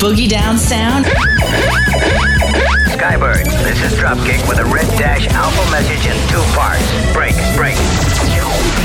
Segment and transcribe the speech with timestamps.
[0.00, 1.04] boogie down sound?
[2.88, 6.82] Skybird, this is Dropkick with a red dash alpha message in two parts.
[7.12, 7.76] Break, break.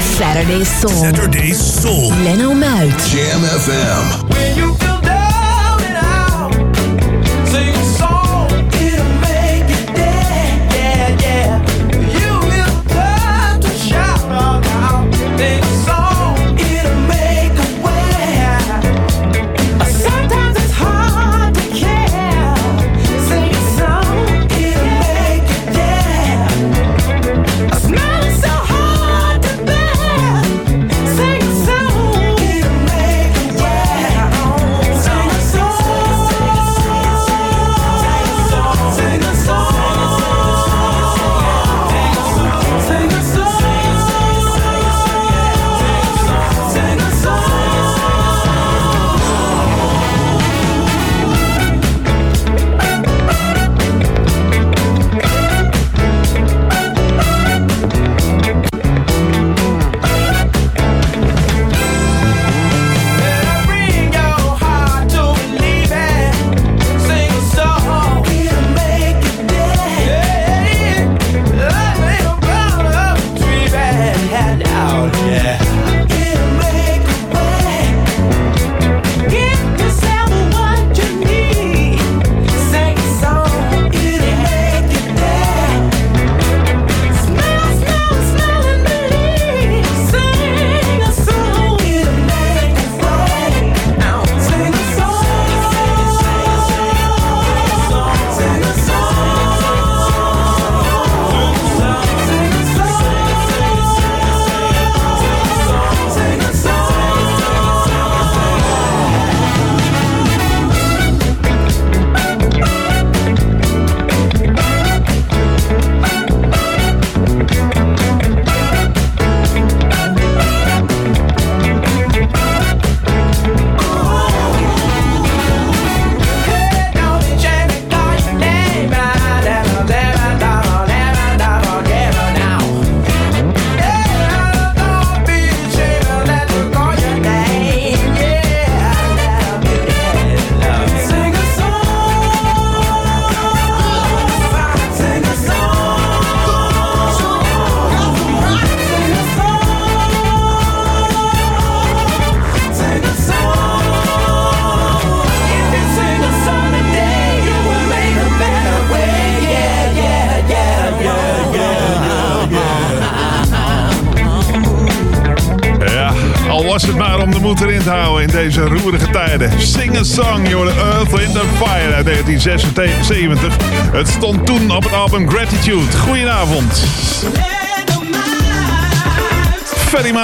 [0.01, 0.91] Saturday Soul.
[0.91, 2.09] Saturday Soul.
[2.23, 2.91] Leno Mout.
[3.07, 4.54] Jam FM.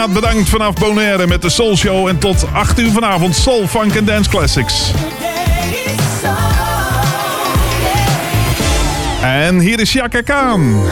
[0.10, 2.08] Bedankt vanaf Bonaire met de Soul Show.
[2.08, 4.92] En tot 8 uur vanavond Soul, Funk en Dance Classics.
[9.22, 10.84] En hier is Chaka Kaan.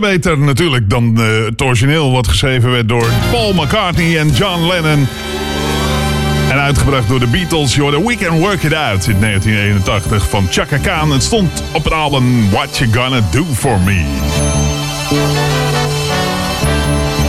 [0.00, 5.08] Beter natuurlijk dan eh, het origineel wat geschreven werd door Paul McCartney en John Lennon.
[6.50, 10.76] En uitgebracht door de Beatles, The We Can Work It Out in 1981 van Chaka
[10.76, 11.10] Khan.
[11.10, 14.04] Het stond op het album What You Gonna Do For Me.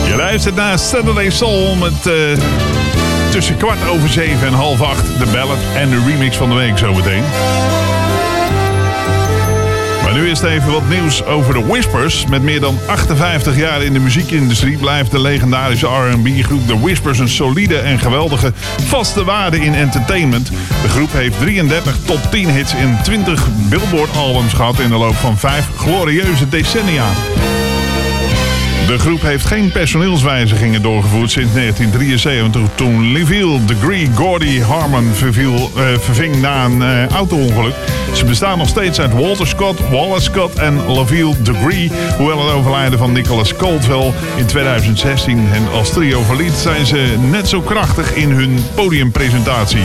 [0.08, 2.14] Je luistert naar Saturday Soul met eh,
[3.30, 6.78] tussen kwart over zeven en half acht de ballad en de remix van de week
[6.78, 7.22] zometeen.
[10.14, 12.26] Nu is even wat nieuws over de Whispers.
[12.26, 17.28] Met meer dan 58 jaar in de muziekindustrie blijft de legendarische R&B-groep The Whispers een
[17.28, 18.52] solide en geweldige
[18.86, 20.50] vaste waarde in entertainment.
[20.82, 25.38] De groep heeft 33 top 10 hits in 20 Billboard-albums gehad in de loop van
[25.38, 27.06] vijf glorieuze decennia.
[28.86, 32.62] De groep heeft geen personeelswijzigingen doorgevoerd sinds 1973...
[32.74, 37.74] toen Liville Degree Gordy Harmon verviel, eh, verving na een eh, auto-ongeluk.
[38.12, 41.90] Ze bestaan nog steeds uit Walter Scott, Wallace Scott en Laville Degree...
[42.16, 46.54] hoewel het overlijden van Nicholas Caldwell in 2016 hen als trio verliet...
[46.54, 49.84] zijn ze net zo krachtig in hun podiumpresentatie.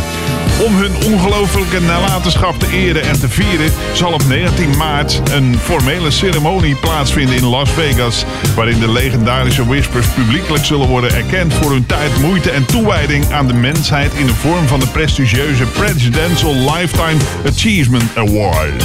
[0.66, 3.72] Om hun ongelooflijke nalatenschap te eren en te vieren...
[3.94, 8.26] zal op 19 maart een formele ceremonie plaatsvinden in Las Vegas...
[8.56, 11.54] waarin de legendarische Whispers publiekelijk zullen worden erkend...
[11.54, 14.14] voor hun tijd, moeite en toewijding aan de mensheid...
[14.14, 18.84] in de vorm van de prestigieuze Presidential Lifetime Achievement Award.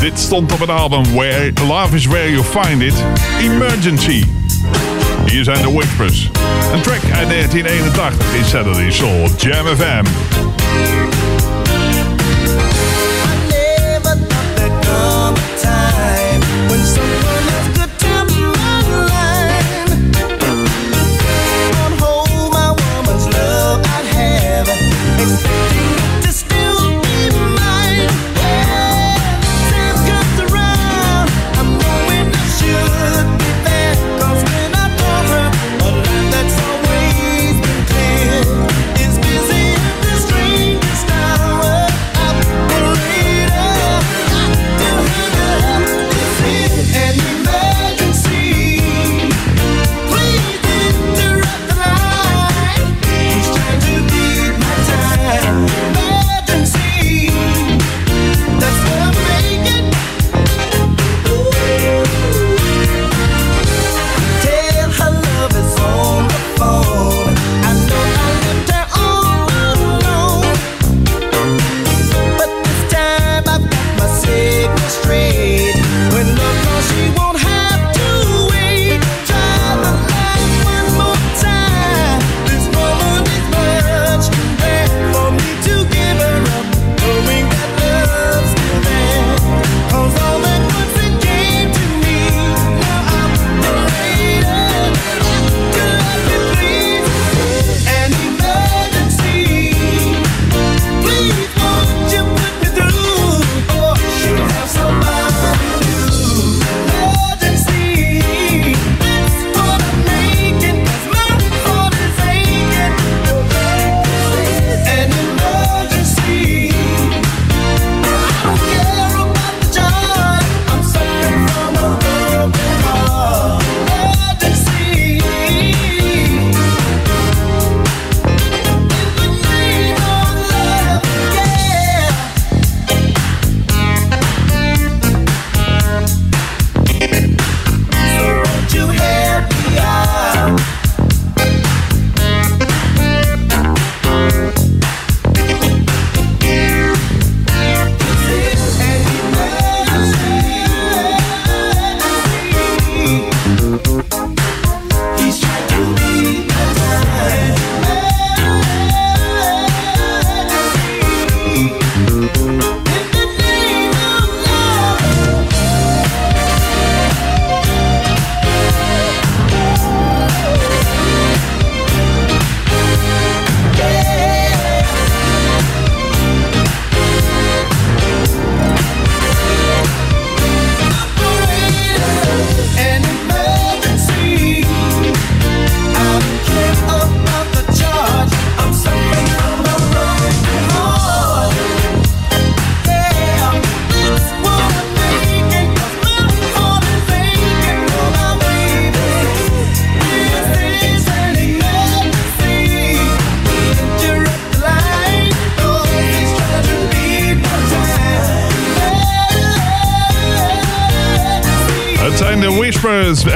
[0.00, 3.04] Dit stond op het album Where Love Is Where You Find It,
[3.40, 4.35] Emergency.
[5.26, 6.30] Hier zijn de Whispers.
[6.72, 10.04] Een track uit 1981 in Saturday Soul Jam FM.
[13.48, 17.25] never thought there'd come a time when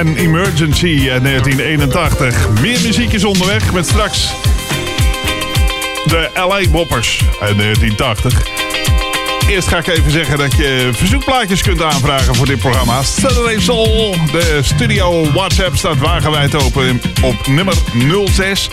[0.01, 2.49] en Emergency uit 1981.
[2.61, 4.33] Meer muziek is onderweg met straks
[6.07, 8.43] de LA Boppers uit 1980.
[9.49, 13.03] Eerst ga ik even zeggen dat je verzoekplaatjes kunt aanvragen voor dit programma.
[13.03, 14.17] Saturday Soul.
[14.33, 17.75] De studio WhatsApp staat wagenwijd open op nummer
[18.33, 18.69] 06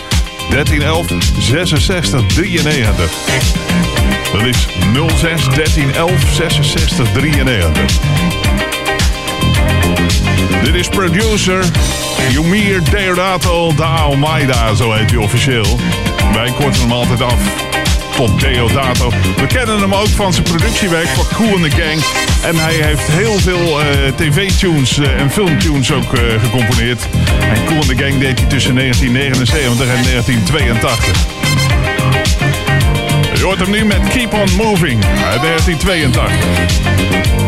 [0.50, 1.06] 1311
[1.38, 3.10] 66 93.
[4.32, 4.66] Dat is
[5.16, 8.37] 06 1311 66 93.
[10.64, 11.64] Dit is producer
[12.30, 15.78] Yumir Deodato da Almeida, zo heet hij officieel.
[16.32, 17.66] Wij korten hem altijd af
[18.18, 19.12] tot Deodato.
[19.36, 22.02] We kennen hem ook van zijn productiewerk voor Cool and the Gang.
[22.42, 27.08] En hij heeft heel veel eh, tv-tunes eh, en filmtunes ook eh, gecomponeerd.
[27.40, 31.26] En Cool and the Gang deed hij tussen 1979 en 1982.
[33.34, 37.47] Je hoort hem nu met Keep On Moving uit 1982.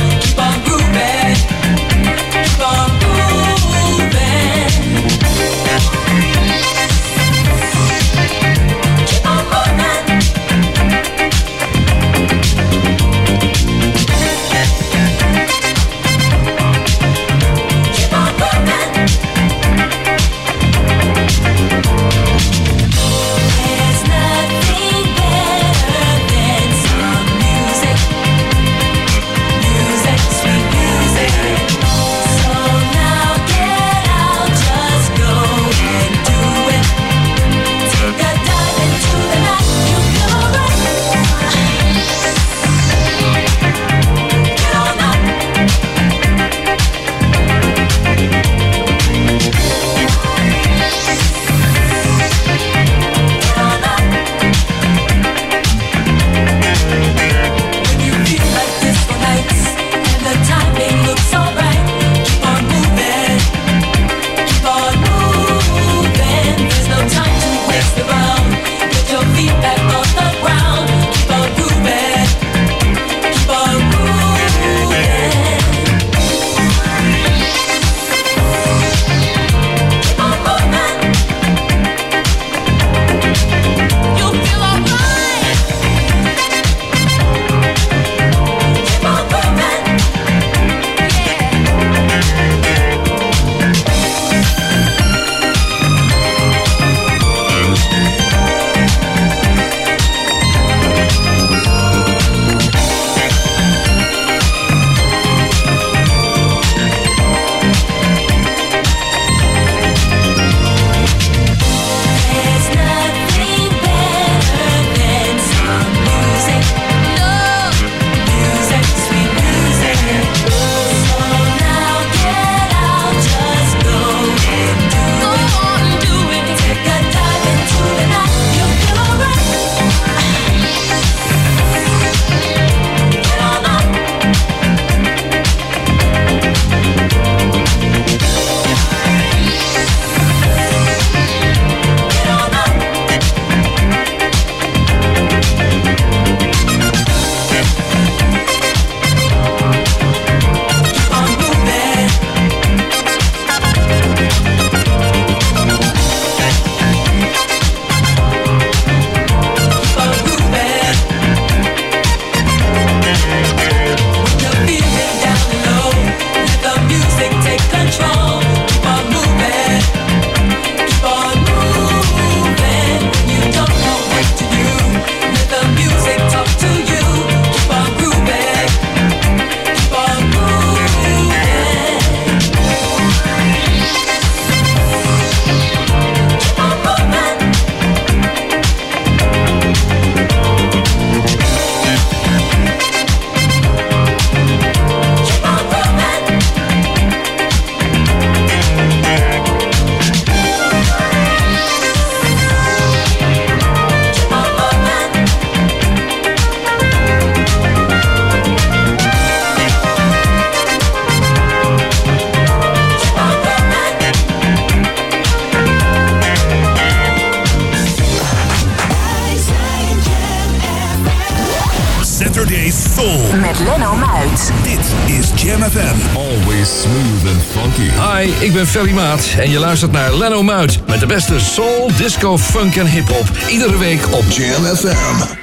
[224.63, 226.15] Dit is Jam FM.
[226.15, 227.89] Always smooth and funky.
[227.89, 231.91] Hi, ik ben Ferry Maat en je luistert naar Leno Muit met de beste soul,
[231.97, 233.25] disco, funk en hip-hop.
[233.49, 235.39] Iedere week op Jam FM.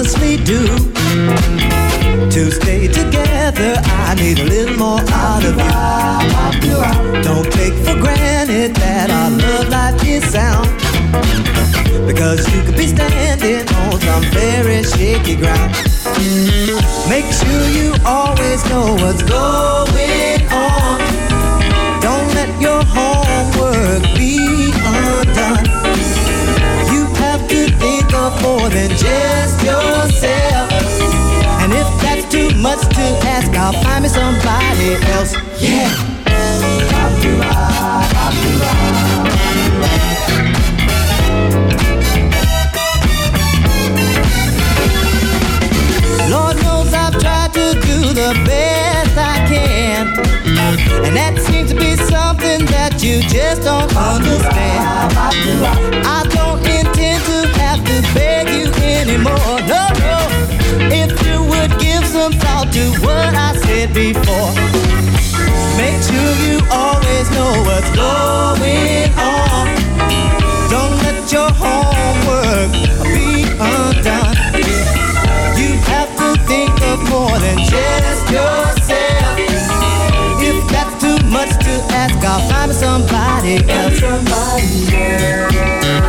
[0.00, 0.60] Honestly do?
[2.30, 3.74] To stay together,
[4.08, 5.56] I need a little more out of
[6.64, 6.80] you.
[7.22, 10.68] Don't take for granted that our love life is sound.
[12.06, 15.70] Because you could be standing on some very shaky ground.
[17.06, 20.98] Make sure you always know what's going on.
[22.00, 25.69] Don't let your homework be undone.
[28.42, 30.70] More than just yourself.
[31.62, 35.34] And if that's too much to ask, I'll find me somebody else.
[35.60, 35.90] Yeah.
[46.30, 50.06] Lord knows I've tried to do the best I can.
[51.04, 55.12] And that seems to be something that you just don't understand.
[56.06, 58.29] I don't intend to have to you
[59.00, 59.56] anymore.
[59.64, 60.18] No, no.
[60.92, 64.52] If you would give some thought to what I said before.
[65.80, 69.64] Make sure you always know what's going on.
[70.68, 72.70] Don't let your homework
[73.14, 74.36] be undone.
[75.56, 79.36] You have to think of more than just yourself.
[80.48, 83.98] If that's too much to ask, I'll find somebody else.
[83.98, 85.40] Somebody
[85.90, 85.99] Make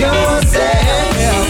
[0.00, 1.46] yourself.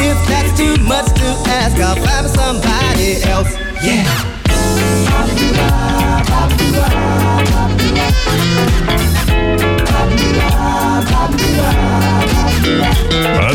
[0.00, 1.28] If too much to
[1.60, 3.50] ask, find somebody else.
[3.82, 4.36] Yeah.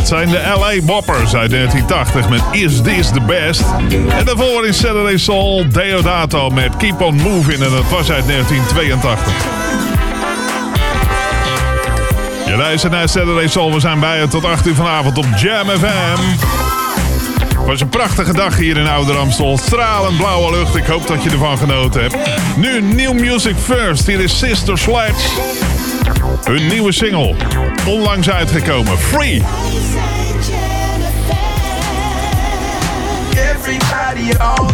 [0.02, 3.64] Het zijn de LA Boppers uit 1980 met Is This The Best.
[4.18, 7.64] En daarvoor in Saturday Soul Deodato met Keep On Moving.
[7.64, 9.91] En dat was uit 1982.
[12.52, 13.74] Je luistert naar Saturday Soul.
[13.74, 16.22] We zijn bij je tot 8 uur vanavond op Jam FM.
[17.58, 19.58] Het was een prachtige dag hier in Ouder Amstel.
[19.58, 20.76] Stralend blauwe lucht.
[20.76, 22.16] Ik hoop dat je ervan genoten hebt.
[22.58, 24.08] Nu New Music First.
[24.08, 25.30] Hier is Sister Sledge.
[26.44, 27.36] Hun nieuwe single.
[27.88, 28.98] Onlangs uitgekomen.
[28.98, 29.44] Free.
[33.34, 34.68] Everybody on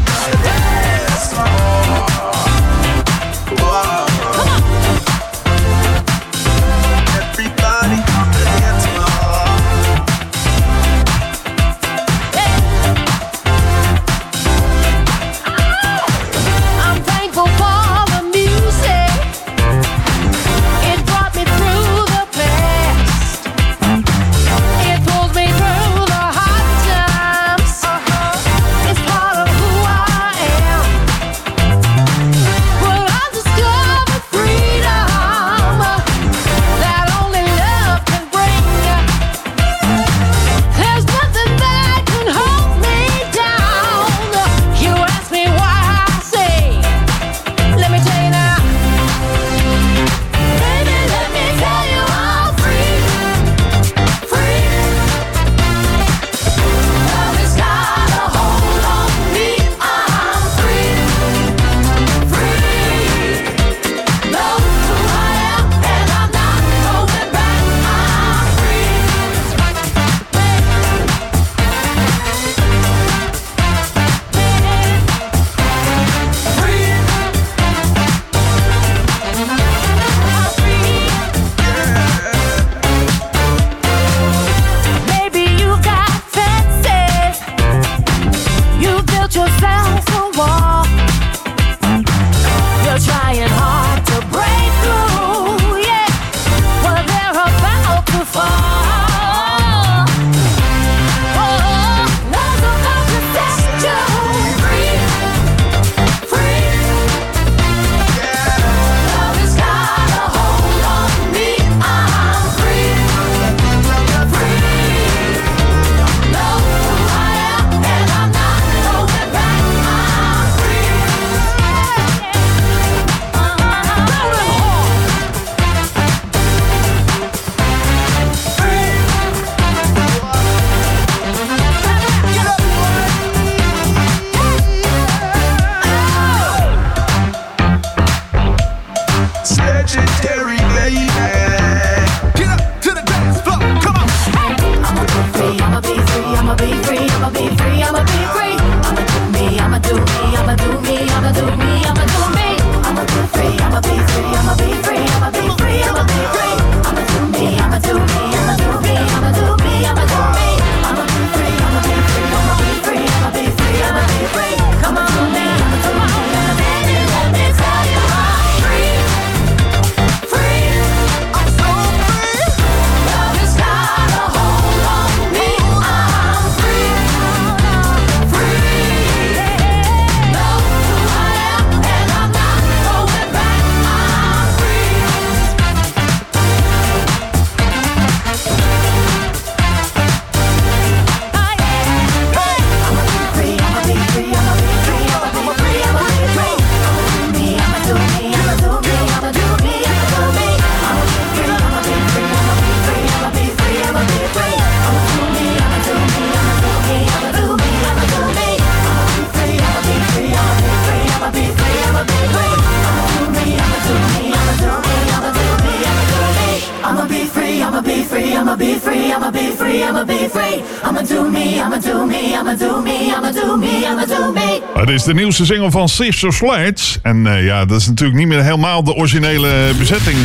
[225.08, 227.00] de nieuwste single van Sister Sledge.
[227.02, 230.17] En eh, ja, dat is natuurlijk niet meer helemaal de originele bezetting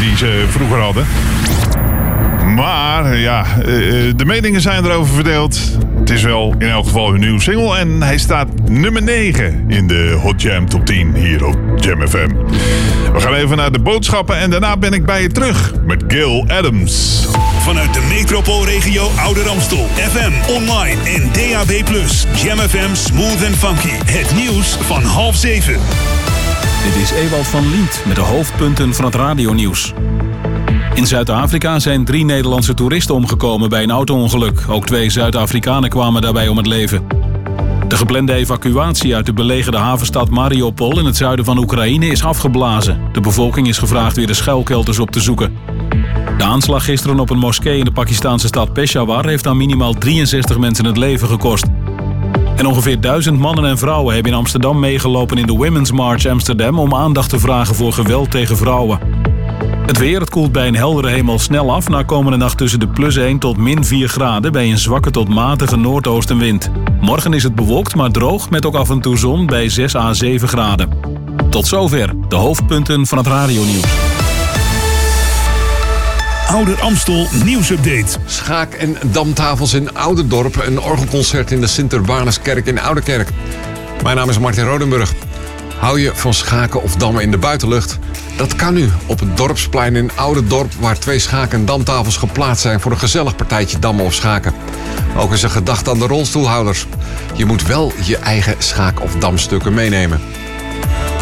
[0.00, 1.06] die ze vroeger hadden.
[2.54, 5.60] Maar ja, eh, eh, de meningen zijn erover verdeeld.
[5.98, 7.76] Het is wel in elk geval hun nieuwe single.
[7.76, 12.28] En hij staat nummer 9 in de Hot Jam Top 10 hier op Jam FM.
[13.12, 16.44] We gaan even naar de boodschappen en daarna ben ik bij je terug met Gil
[16.48, 17.26] Adams.
[17.58, 19.86] Vanuit de metropoolregio Ouder Amstel.
[19.86, 21.70] FM, online en DAB+.
[22.36, 24.12] Jam FM Smooth and Funky.
[24.12, 25.78] Het nieuws van half zeven.
[26.84, 29.92] Dit is Ewald van Lient met de hoofdpunten van het radionieuws.
[30.94, 34.64] In Zuid-Afrika zijn drie Nederlandse toeristen omgekomen bij een auto-ongeluk.
[34.68, 37.19] Ook twee Zuid-Afrikanen kwamen daarbij om het leven.
[38.00, 43.00] De geplande evacuatie uit de belegerde havenstad Mariupol in het zuiden van Oekraïne is afgeblazen.
[43.12, 45.56] De bevolking is gevraagd weer de schuilkelters op te zoeken.
[46.38, 50.58] De aanslag gisteren op een moskee in de Pakistanse stad Peshawar heeft aan minimaal 63
[50.58, 51.66] mensen het leven gekost.
[52.56, 56.78] En ongeveer duizend mannen en vrouwen hebben in Amsterdam meegelopen in de Women's March Amsterdam
[56.78, 58.98] om aandacht te vragen voor geweld tegen vrouwen.
[59.86, 61.88] Het weer, het koelt bij een heldere hemel snel af.
[61.88, 65.28] Na komende nacht tussen de plus 1 tot min 4 graden bij een zwakke tot
[65.28, 66.70] matige noordoostenwind.
[67.00, 70.12] Morgen is het bewolkt, maar droog met ook af en toe zon bij 6 à
[70.12, 70.88] 7 graden.
[71.50, 73.84] Tot zover de hoofdpunten van het radionieuws.
[76.46, 78.18] Ouder Amstel nieuwsupdate.
[78.26, 80.62] Schaak- en damtafels in Ouderdorp.
[80.66, 83.28] Een orgelconcert in de Sint-Urbanuskerk in Ouderkerk.
[84.02, 85.12] Mijn naam is Martin Rodenburg.
[85.78, 87.98] Hou je van schaken of dammen in de buitenlucht?
[88.36, 90.72] Dat kan nu op het Dorpsplein in Ouderdorp...
[90.80, 92.80] waar twee schaak- en damtafels geplaatst zijn...
[92.80, 94.52] voor een gezellig partijtje dammen of schaken.
[95.20, 96.86] Ook is er gedacht aan de rolstoelhouders.
[97.34, 100.20] Je moet wel je eigen schaak- of damstukken meenemen.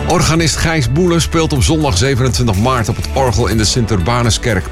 [0.09, 4.65] Organist Gijs Boelen speelt op zondag 27 maart op het orgel in de Sint-Urbanuskerk.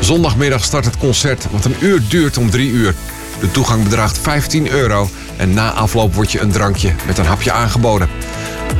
[0.00, 2.94] Zondagmiddag start het concert, wat een uur duurt om drie uur.
[3.40, 7.52] De toegang bedraagt 15 euro en na afloop wordt je een drankje met een hapje
[7.52, 8.08] aangeboden.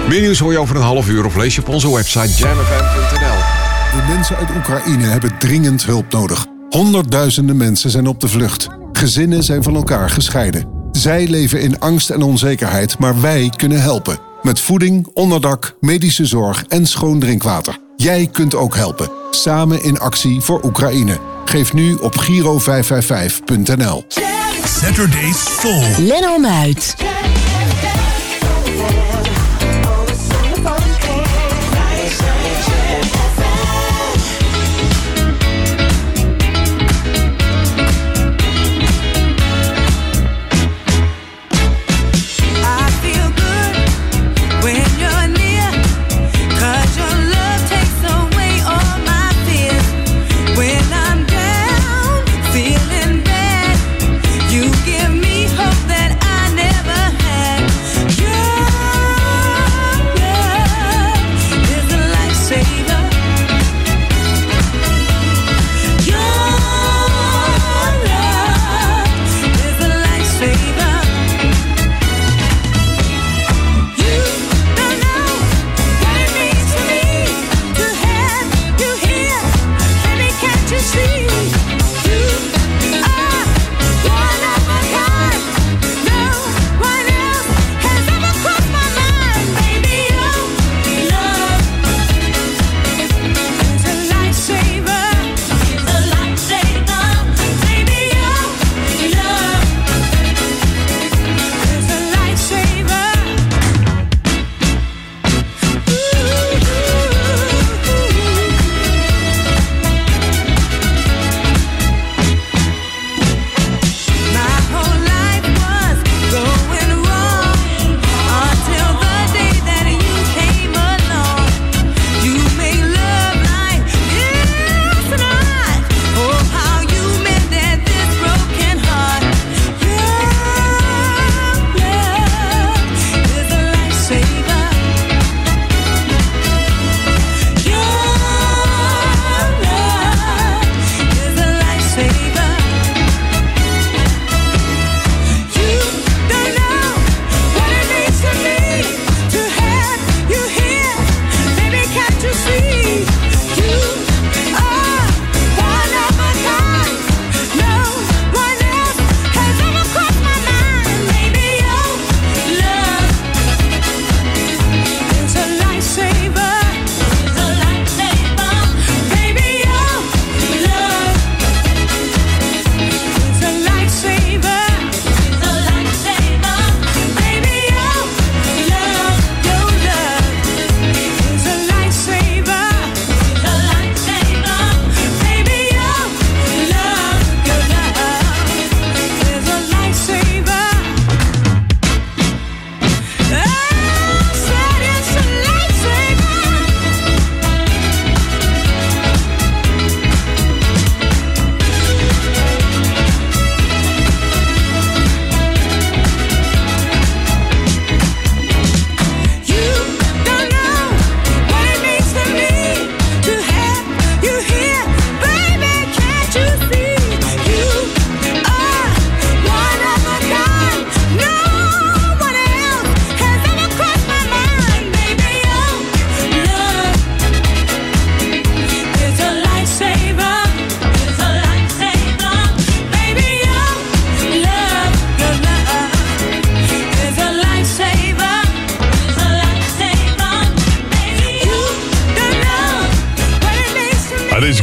[0.08, 3.38] Meer nieuws hoor je over een half uur of lees je op onze website jamfm.nl.
[3.98, 6.46] De mensen uit Oekraïne hebben dringend hulp nodig.
[6.70, 8.68] Honderdduizenden mensen zijn op de vlucht.
[8.92, 10.68] Gezinnen zijn van elkaar gescheiden.
[10.92, 14.18] Zij leven in angst en onzekerheid, maar wij kunnen helpen.
[14.42, 17.78] Met voeding, onderdak, medische zorg en schoon drinkwater.
[17.96, 19.10] Jij kunt ook helpen.
[19.30, 21.18] Samen in actie voor Oekraïne.
[21.44, 24.04] Geef nu op giro555.nl.
[24.64, 25.84] Saturdays Soul.
[25.98, 26.94] Leno Muit.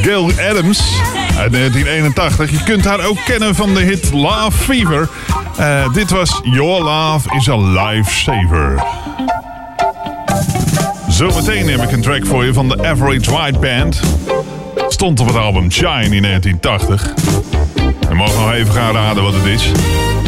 [0.04, 1.02] Gail Adams
[1.38, 2.52] uit 1981.
[2.52, 5.10] Je kunt haar ook kennen van de hit Love Fever.
[5.58, 8.84] Eh, dit was Your Love is a Lifesaver.
[11.08, 14.02] Zometeen heb ik een track voor je van de Average White Band.
[14.88, 17.14] Stond op het album Shine in 1980.
[18.10, 19.72] En mogen nog even gaan raden wat het is.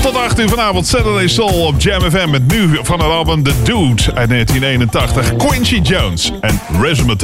[0.01, 3.53] Tot 8 uur vanavond Saturday Soul op Jam FM met nu van het album The
[3.63, 5.35] Dude uit 1981.
[5.35, 7.15] Quincy Jones en Resume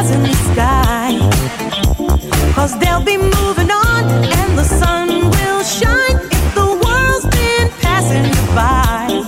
[0.00, 1.18] stars in the sky.
[2.54, 8.30] Cause they'll be moving on and the sun will shine if the world's been passing
[8.54, 9.22] by.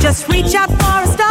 [0.00, 1.27] Just reach out for a star.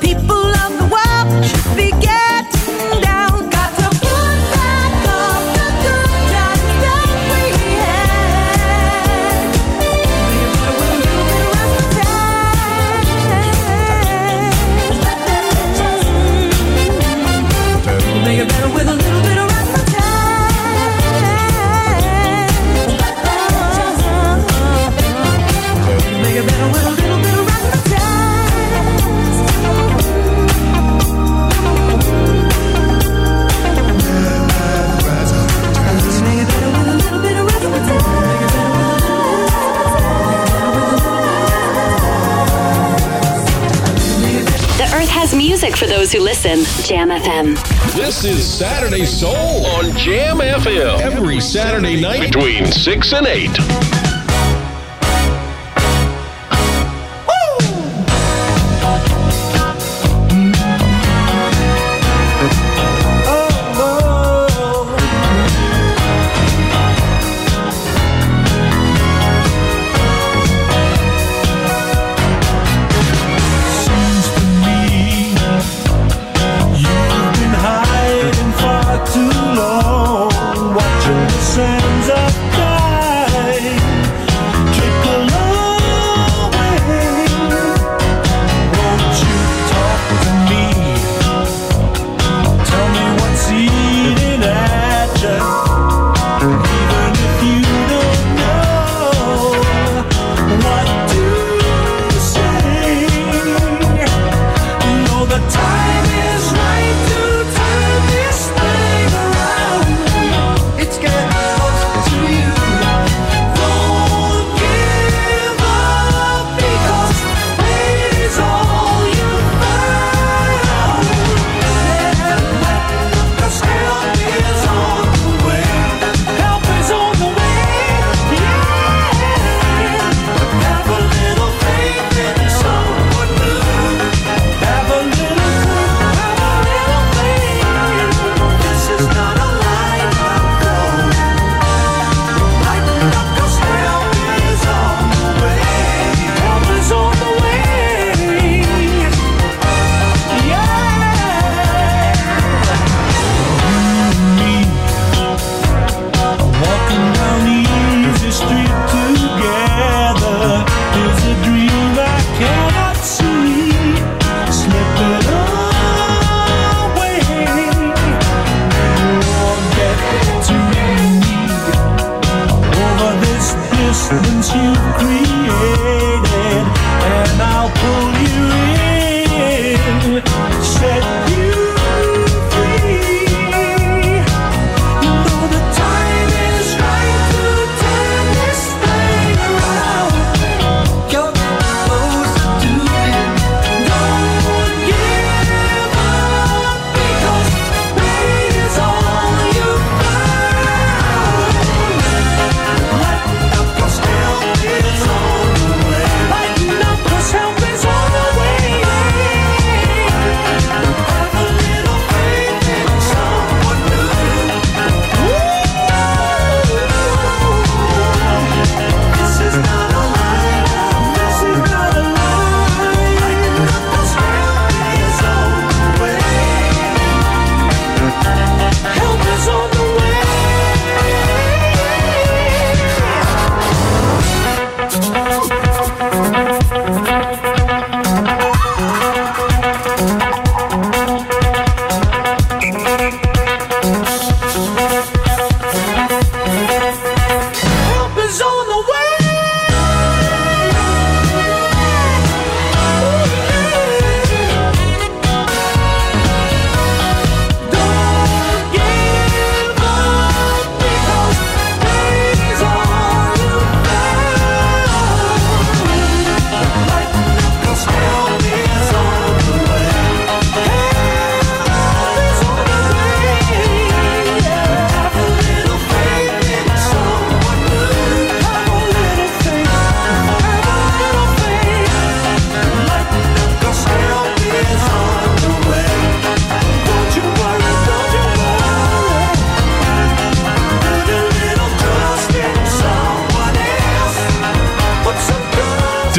[0.00, 0.35] people
[46.06, 46.58] those who listen.
[46.84, 47.56] Jam FM.
[47.94, 51.00] This is Saturday Soul on Jam FM.
[51.00, 53.85] Every Saturday night between 6 and 8.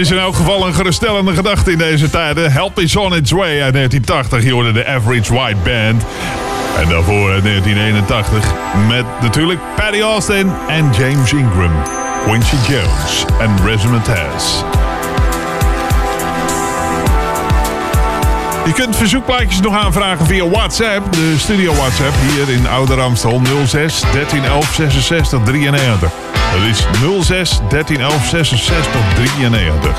[0.08, 2.52] Is in elk geval een geruststellende gedachte in deze tijden.
[2.52, 4.44] Help is on its way uit 1980.
[4.44, 6.04] Je hoorde de Average White Band.
[6.78, 8.54] En daarvoor uit 1981
[8.88, 11.72] met natuurlijk Patty Austin en James Ingram.
[12.26, 14.64] Quincy Jones en Resonant Has.
[18.66, 21.12] Je kunt verzoekplaatjes nog aanvragen via WhatsApp.
[21.12, 26.27] De studio WhatsApp hier in Ouder Amstel 06 1311 66 93.
[26.58, 26.86] Dat is
[27.26, 29.98] 06 1311 66 93.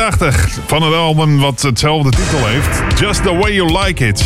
[0.03, 2.99] 1984 van het album wat hetzelfde titel heeft.
[2.99, 4.23] Just the Way You Like It.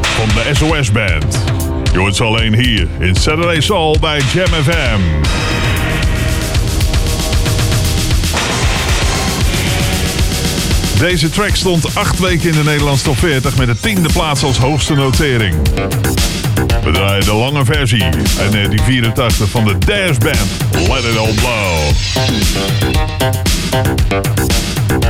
[0.00, 1.38] Van de SOS Band.
[1.92, 5.00] Je hoort alleen hier in Saturday Soul bij Jam FM.
[10.98, 14.58] Deze track stond acht weken in de Nederlandse top 40 met de tiende plaats als
[14.58, 15.54] hoogste notering.
[16.84, 20.38] We draaien de lange versie uit 1984 van de Dash Band.
[20.88, 21.90] Let it all blow.
[24.92, 25.04] Let,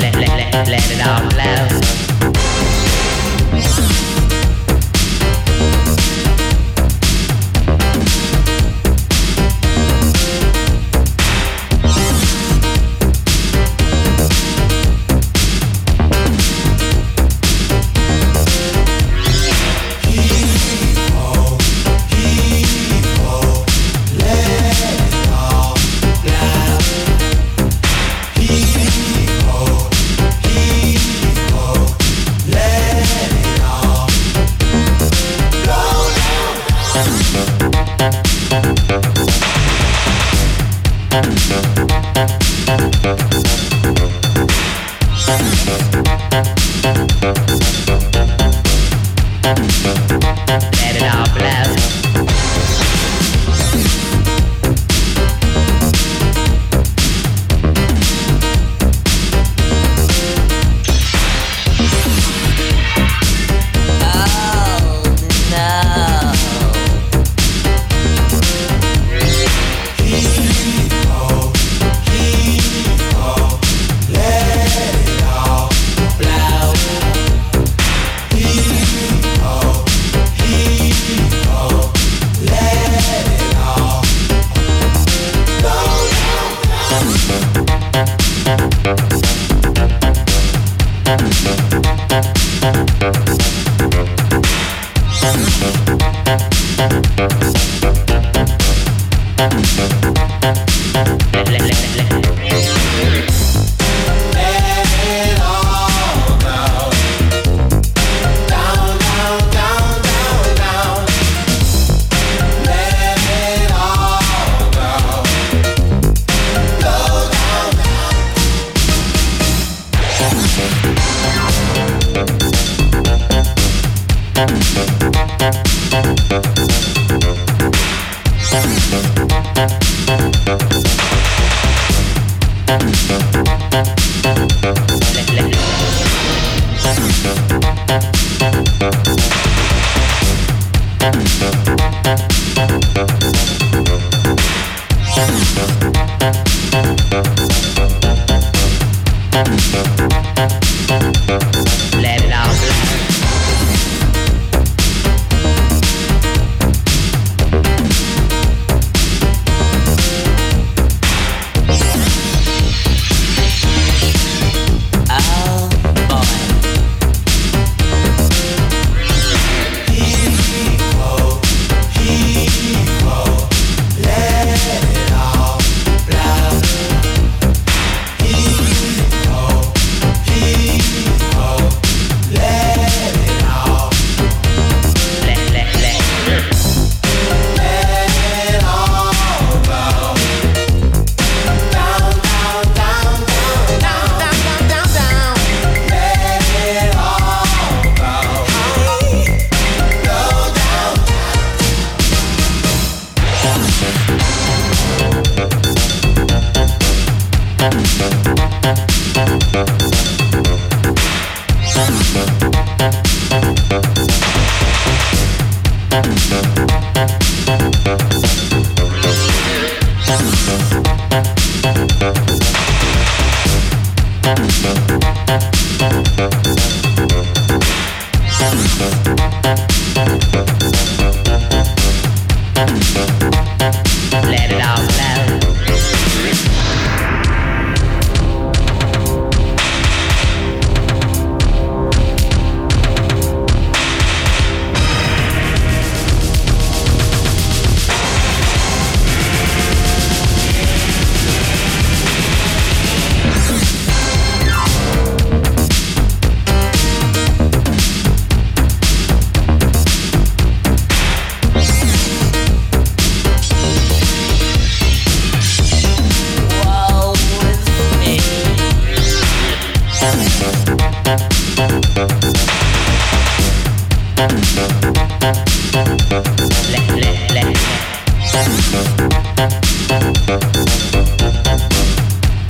[0.00, 2.87] let, let, let it all blow.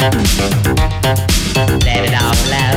[0.01, 0.15] Let
[2.05, 2.68] it out loud.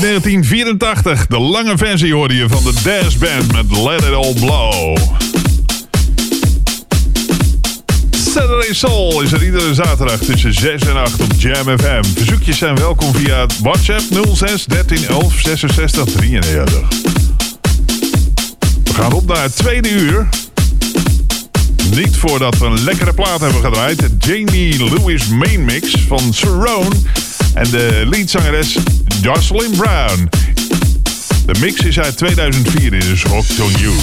[0.00, 4.34] Uit 1984, de lange versie hoorde je van de Dance Band met Let It All
[4.34, 4.96] Blow.
[8.10, 12.02] Saturday Soul is er iedere zaterdag tussen 6 en 8 op Jam FM.
[12.14, 16.88] Verzoekjes zijn welkom via WhatsApp 06 13 11 66 93.
[18.84, 20.28] We gaan op naar het tweede uur.
[21.94, 23.98] Niet voordat we een lekkere plaat hebben gedraaid.
[23.98, 26.96] De Jamie Lewis Main Mix van Cerrone.
[27.54, 28.76] En de leadzangeres
[29.20, 30.28] Jocelyn Brown.
[31.46, 33.94] De mix is uit 2004 in dus Rocked on You.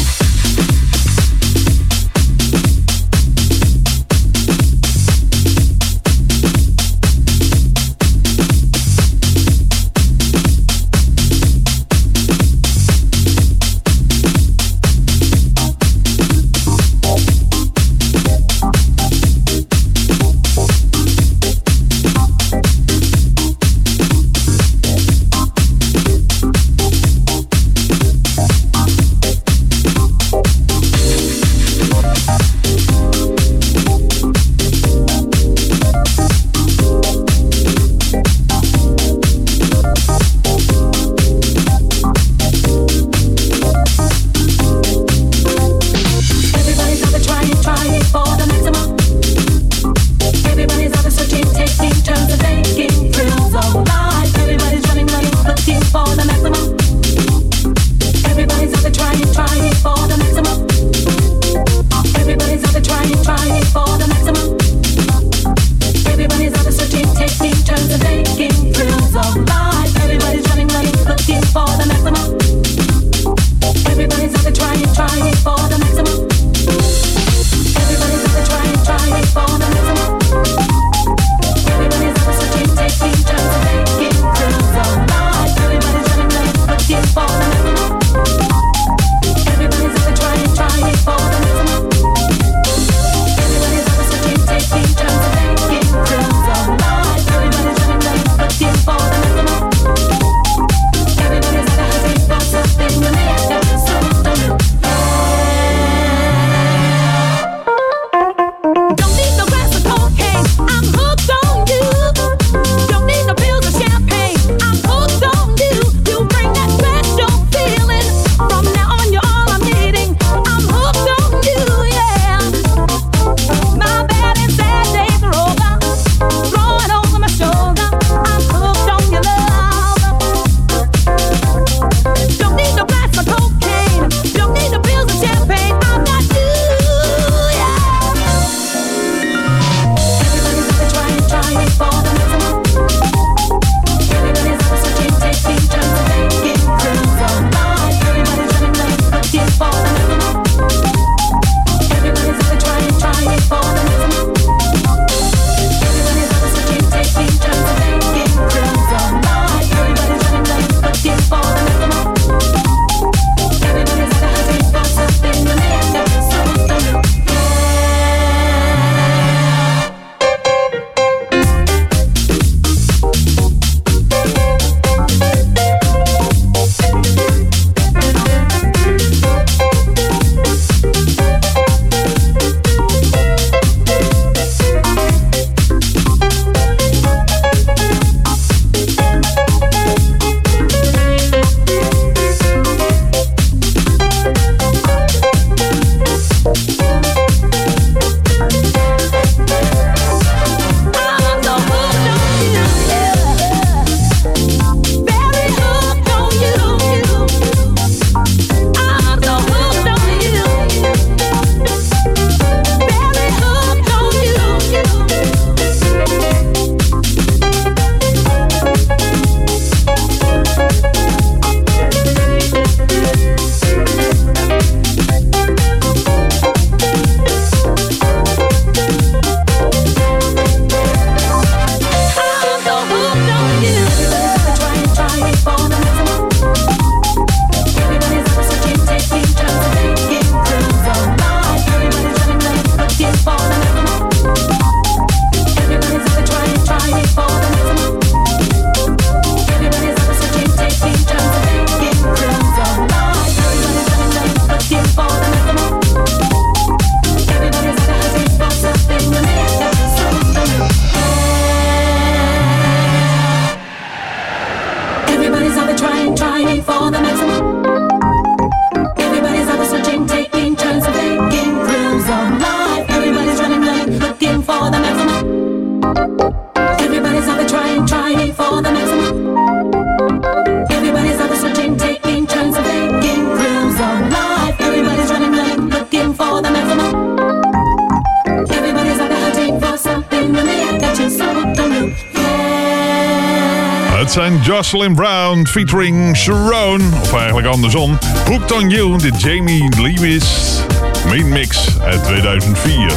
[294.67, 297.97] Jocelyn Brown featuring Sharon, of eigenlijk andersom.
[298.25, 300.59] Hooked on You, de Jamie Lewis
[301.05, 302.91] main mix uit 2004.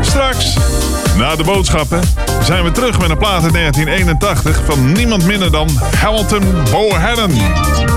[0.00, 0.56] Straks,
[1.16, 2.00] na de boodschappen,
[2.42, 7.91] zijn we terug met een plaat uit 1981 van niemand minder dan Hamilton Bohannon.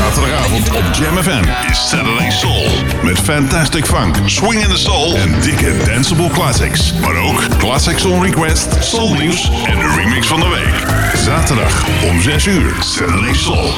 [0.00, 2.66] Zaterdagavond op Jam FM is Saturday Soul.
[3.02, 6.92] Met fantastic funk, swing in the soul en dikke danceable classics.
[6.92, 10.86] Maar ook classics on request, soul nieuws en de remix van de week.
[11.24, 13.72] Zaterdag om 6 uur, Saturday Soul.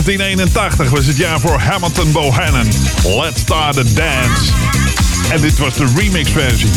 [0.08, 2.68] ...1981 was het jaar voor Hamilton Bohannon.
[3.03, 4.53] Let's Start a Dance.
[5.32, 6.70] En dit was de remix-versie.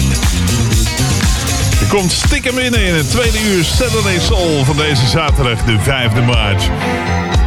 [1.80, 6.24] Je komt stiekem binnen in het tweede uur Saturday Soul van deze zaterdag, de 5e
[6.24, 6.70] maart.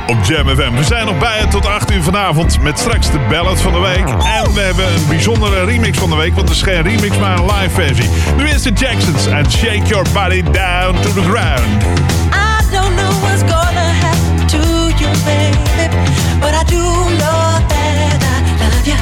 [0.08, 0.76] Op Jam FM.
[0.76, 3.80] We zijn nog bij je tot 8 uur vanavond met straks de ballad van de
[3.80, 4.08] week.
[4.08, 7.38] En we hebben een bijzondere remix van de week, want het is geen remix, maar
[7.38, 8.10] een live versie.
[8.38, 11.84] Nu is de Jacksons en Shake Your Body Down to the Ground.
[12.34, 13.23] I don't know
[15.24, 16.82] but I do
[17.20, 17.40] know
[17.72, 18.20] that
[18.60, 19.00] I love you.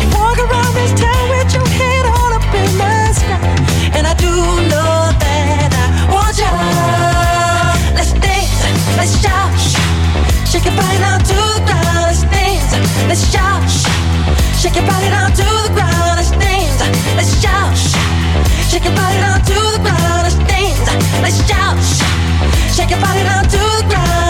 [0.00, 2.68] You walk around this town with your head all up in
[3.14, 3.40] sky,
[3.96, 4.30] and I do
[4.68, 6.52] know that I want you.
[7.96, 8.60] Let's dance,
[9.00, 9.56] let's shout,
[10.44, 12.04] shake your body down to the ground.
[12.08, 12.70] Let's dance,
[13.08, 13.64] let's shout,
[14.60, 16.20] shake your body down to the ground.
[16.20, 16.80] Let's dance,
[17.16, 17.76] let's shout,
[18.68, 20.28] shake your body down to the ground.
[20.28, 20.84] Let's dance,
[21.24, 21.80] let's shout.
[22.74, 24.29] Shake your body down to the ground.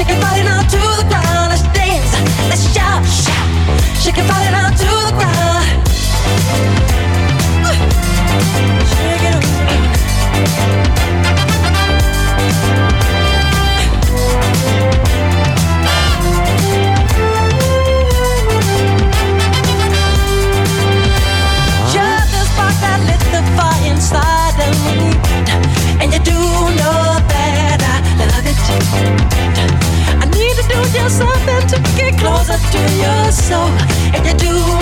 [0.00, 0.79] Shake your body now
[33.02, 33.70] your soul,
[34.14, 34.79] and you do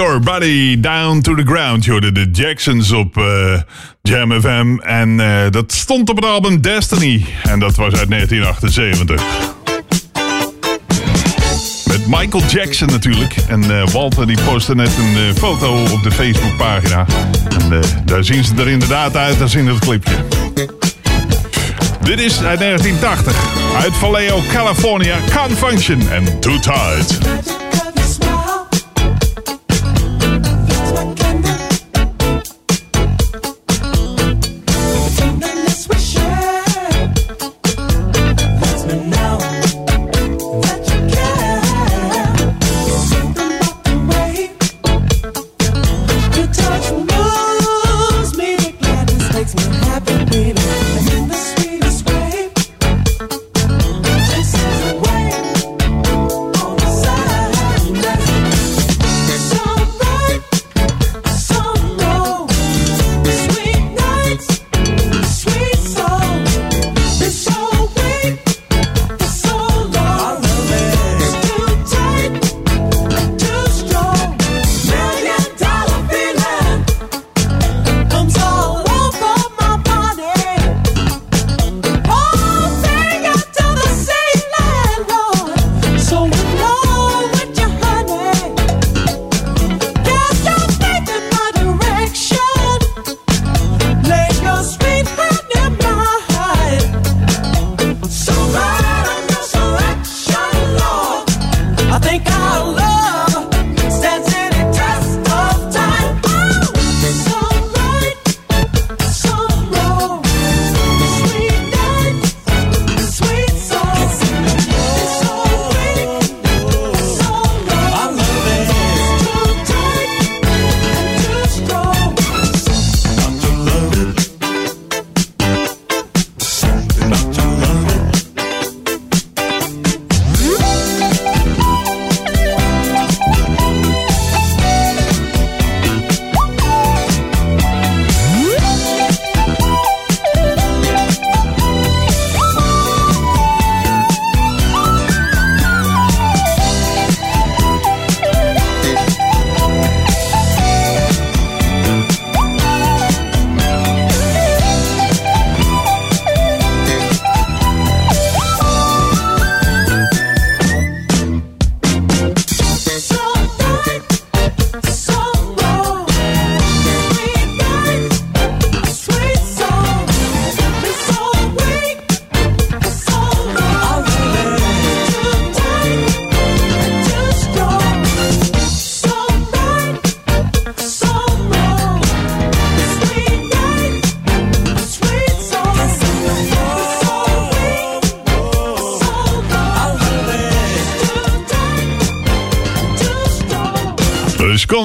[0.00, 1.84] Your Body Down to the Ground.
[1.84, 3.60] Je de Jacksons op uh,
[4.02, 4.78] Jam FM.
[4.78, 7.24] En eh, dat stond op het album Destiny.
[7.42, 9.22] En dat was uit 1978.
[11.86, 13.34] Met Michael Jackson natuurlijk.
[13.48, 17.06] En eh, Walter die postte net een foto op de Facebookpagina.
[17.58, 20.14] En daar zien ze er inderdaad uit als in het clipje.
[22.02, 23.36] Dit is uit 1980.
[23.76, 25.16] Uit Vallejo, California.
[25.30, 27.18] Can't Function and Too Tight.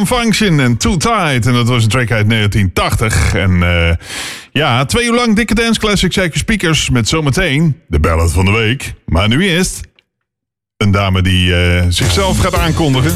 [0.06, 1.46] Function and Too Tight.
[1.46, 3.34] En dat was een track uit 1980.
[3.34, 3.96] En eh,
[4.52, 6.90] ja, twee uur lang dikke dance classics zeker speakers.
[6.90, 8.94] Met zometeen de ballad van de week.
[9.06, 9.82] Maar nu eerst
[10.78, 13.12] een dame die eh, zichzelf gaat aankondigen.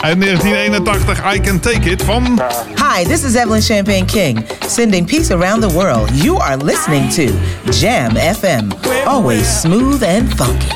[0.00, 2.42] Uit 1981, I Can Take It van...
[2.76, 4.44] Hi, this is Evelyn Champagne King.
[4.66, 6.10] Sending peace around the world.
[6.22, 7.22] You are listening to
[7.70, 8.72] Jam FM.
[9.04, 10.66] Always smooth and funky.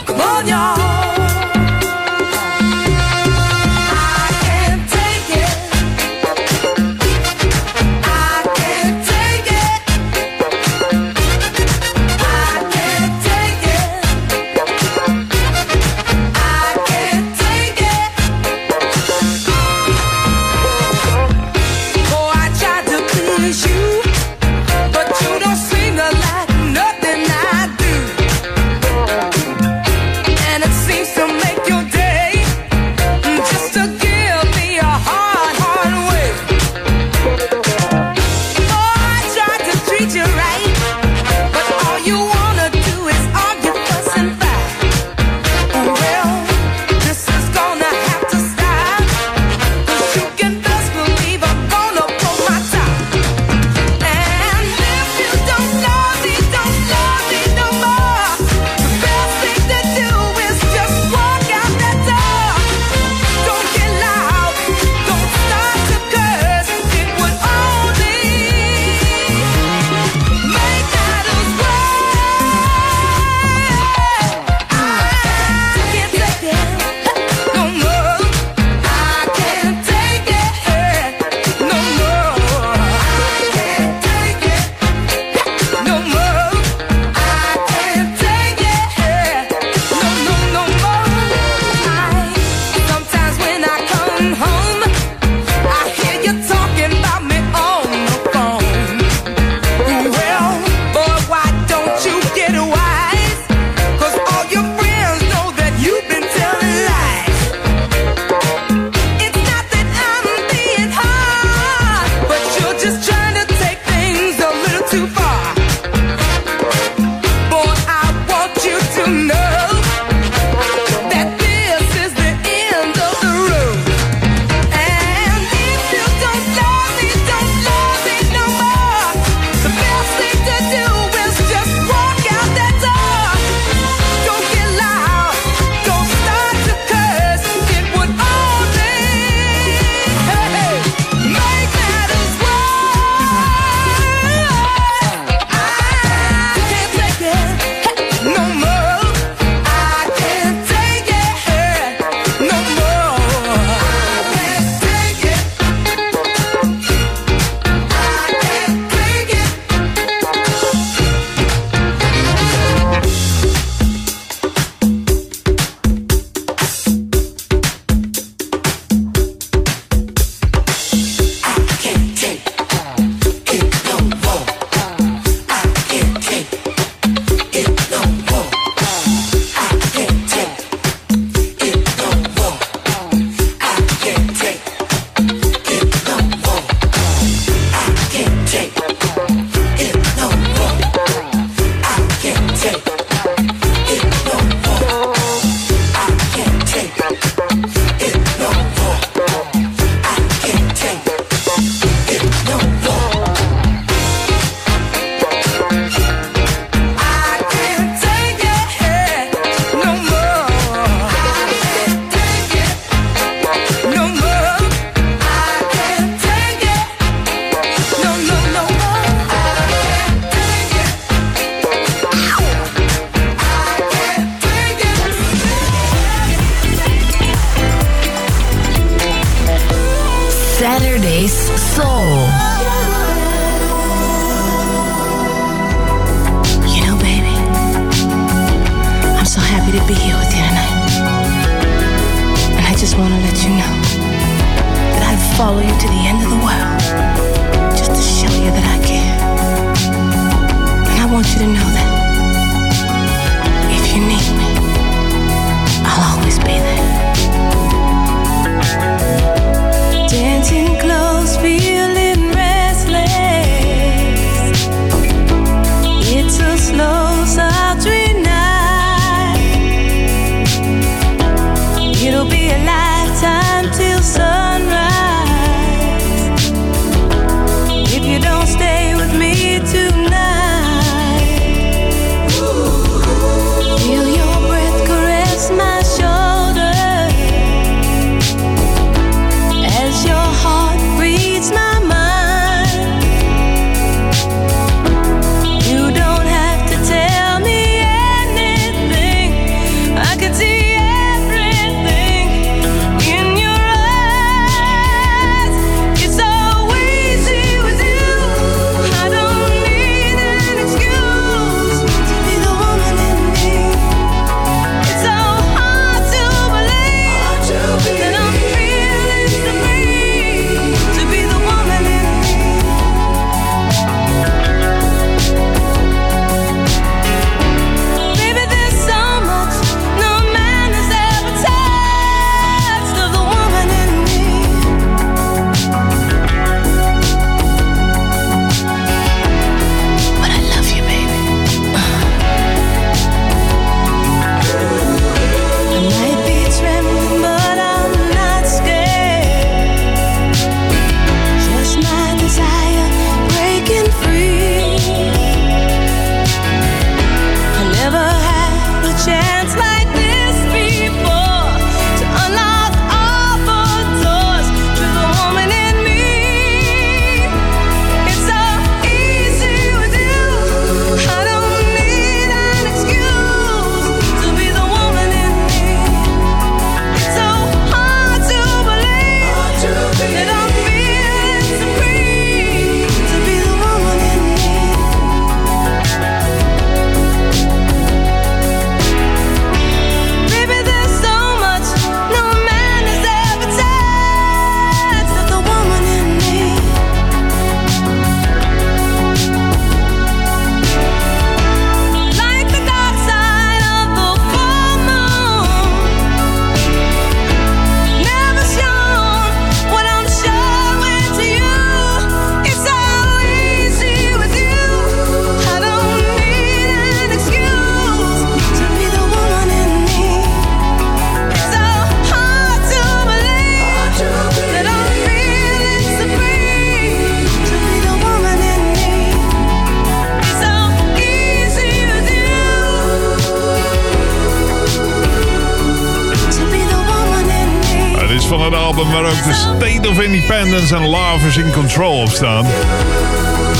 [440.72, 442.44] En Love is in Control op staan.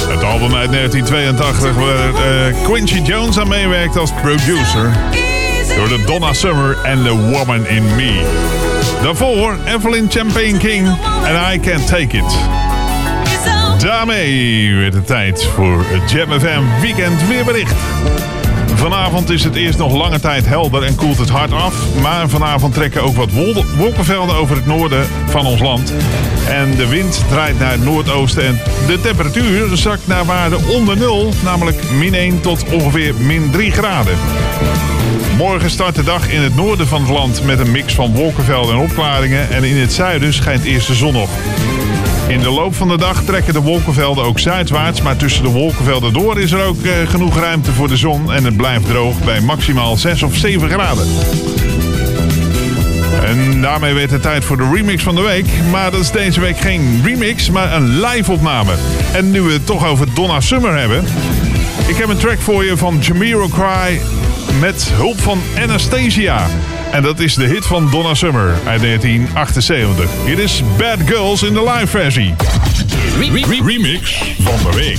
[0.08, 4.90] Het album uit 1982 waar eh, Quincy Jones aan meewerkt als producer.
[5.76, 8.22] Door de Donna Summer en The Woman in Me.
[9.02, 12.38] Daarvoor Evelyn Champagne King en I Can't Take It.
[13.82, 17.74] Daarmee werd het tijd voor het Jam FM Weekend Weerbericht.
[18.74, 21.74] Vanavond is het eerst nog lange tijd helder en koelt het hard af.
[22.02, 25.92] Maar vanavond trekken ook wat wol- wolkenvelden over het noorden van ons land.
[26.48, 31.32] En de wind draait naar het noordoosten en de temperatuur zakt naar waarde onder nul.
[31.44, 34.18] Namelijk min 1 tot ongeveer min 3 graden.
[35.36, 38.74] Morgen start de dag in het noorden van het land met een mix van wolkenvelden
[38.74, 39.50] en opklaringen.
[39.50, 41.30] En in het zuiden schijnt eerst de zon nog.
[42.28, 46.12] In de loop van de dag trekken de wolkenvelden ook zuidwaarts, maar tussen de wolkenvelden
[46.12, 49.40] door is er ook eh, genoeg ruimte voor de zon en het blijft droog bij
[49.40, 51.06] maximaal 6 of 7 graden.
[53.24, 55.46] En daarmee werd het tijd voor de remix van de week.
[55.70, 58.72] Maar dat is deze week geen remix, maar een live opname.
[59.12, 61.04] En nu we het toch over Donna Summer hebben.
[61.86, 64.00] Ik heb een track voor je van Jamiroquai
[64.60, 66.46] met hulp van Anastasia.
[66.96, 70.10] En dat is de hit van Donna Summer uit 1978.
[70.24, 72.34] Hier is Bad Girls in de live versie.
[73.64, 74.98] remix van de week.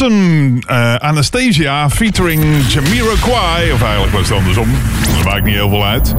[0.00, 3.72] Eh, Anastasia featuring Jamiroquai.
[3.72, 4.68] Of eigenlijk was het andersom.
[5.16, 6.14] Dat maakt niet heel veel uit.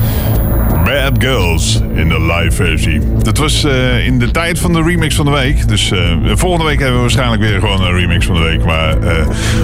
[0.84, 3.02] Bad Girls in de live versie.
[3.22, 5.68] Dat was eh, in de tijd van de remix van de week.
[5.68, 8.66] Dus eh, volgende week hebben we waarschijnlijk weer gewoon een remix van de week.
[8.66, 8.96] Maar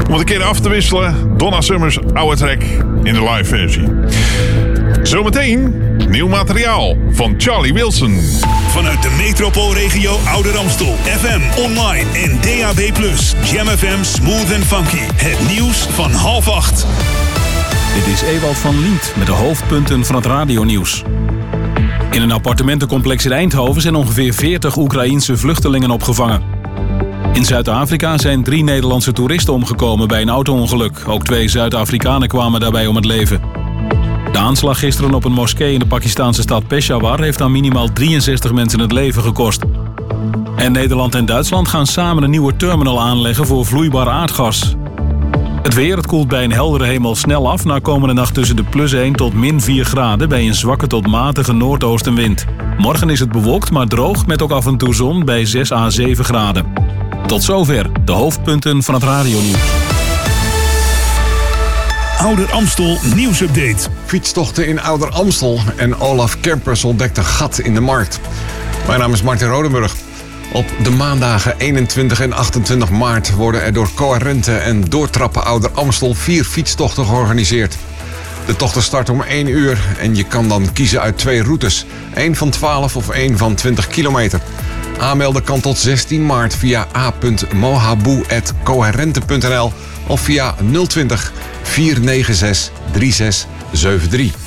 [0.08, 1.38] om het een keer af te wisselen.
[1.38, 2.62] Donna Summers oude track
[3.04, 3.84] in de live versie.
[5.14, 5.74] Zometeen
[6.10, 8.20] nieuw materiaal van Charlie Wilson.
[8.68, 10.96] Vanuit de metropoolregio Ouder Amstel.
[10.96, 12.80] FM, online en DAB+.
[13.52, 14.98] Jam FM Smooth and Funky.
[15.16, 16.86] Het nieuws van half acht.
[17.94, 21.04] Dit is Ewald van Lient met de hoofdpunten van het radionieuws.
[22.12, 26.42] In een appartementencomplex in Eindhoven zijn ongeveer 40 Oekraïense vluchtelingen opgevangen.
[27.34, 31.04] In Zuid-Afrika zijn drie Nederlandse toeristen omgekomen bij een auto-ongeluk.
[31.08, 33.53] Ook twee Zuid-Afrikanen kwamen daarbij om het leven.
[34.34, 38.52] De aanslag gisteren op een moskee in de Pakistanse stad Peshawar heeft aan minimaal 63
[38.52, 39.64] mensen het leven gekost.
[40.56, 44.76] En Nederland en Duitsland gaan samen een nieuwe terminal aanleggen voor vloeibaar aardgas.
[45.62, 47.66] Het weer, het koelt bij een heldere hemel snel af...
[47.66, 50.30] na komende nacht tussen de plus 1 tot min 4 graden...
[50.30, 52.46] bij een zwakke tot matige noordoostenwind.
[52.78, 54.26] Morgen is het bewolkt, maar droog...
[54.26, 56.66] met ook af en toe zon bij 6 à 7 graden.
[57.28, 59.93] Tot zover de hoofdpunten van het radionieuws.
[62.18, 63.90] Ouder Amstel nieuwsupdate.
[64.06, 68.20] Fietstochten in Ouder Amstel en Olaf Kempers ontdekt een gat in de markt.
[68.88, 69.96] Mijn naam is Martin Rodenburg.
[70.54, 76.14] Op de maandagen 21 en 28 maart worden er door Coherente en Doortrappen Ouder Amstel
[76.14, 77.78] vier fietstochten georganiseerd.
[78.46, 81.86] De tochten starten om 1 uur en je kan dan kiezen uit twee routes.
[82.14, 84.42] één van 12 of één van 20 kilometer.
[85.00, 89.72] Aanmelden kan tot 16 maart via a.mohaboe.coherente.nl
[90.08, 90.56] of via
[90.88, 91.32] 020
[91.62, 94.42] 496 3673.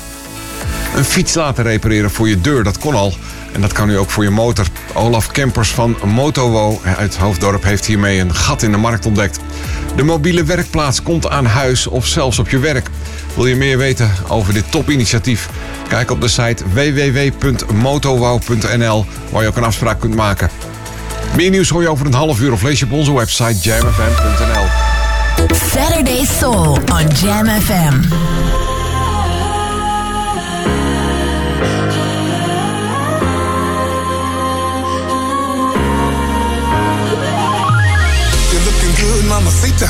[0.95, 3.13] Een fiets laten repareren voor je deur, dat kon al.
[3.53, 4.65] En dat kan nu ook voor je motor.
[4.93, 9.39] Olaf Kempers van Motowo uit Hoofddorp heeft hiermee een gat in de markt ontdekt.
[9.95, 12.89] De mobiele werkplaats komt aan huis of zelfs op je werk.
[13.35, 15.49] Wil je meer weten over dit topinitiatief?
[15.87, 20.49] Kijk op de site www.motowow.nl waar je ook een afspraak kunt maken.
[21.35, 24.66] Meer nieuws hoor je over een half uur of lees je op onze website jamfm.nl.
[25.97, 28.05] Saturday Soul on Jam FM.
[38.51, 39.89] You're looking good, mamacita.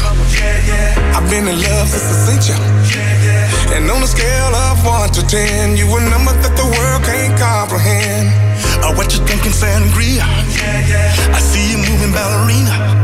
[1.11, 3.75] I've been in love since I seen you.
[3.75, 7.37] And on a scale of one to ten, you a number that the world can't
[7.37, 8.31] comprehend.
[8.81, 10.23] Uh, what you thinking, sangria?
[10.23, 13.03] I see you moving ballerina.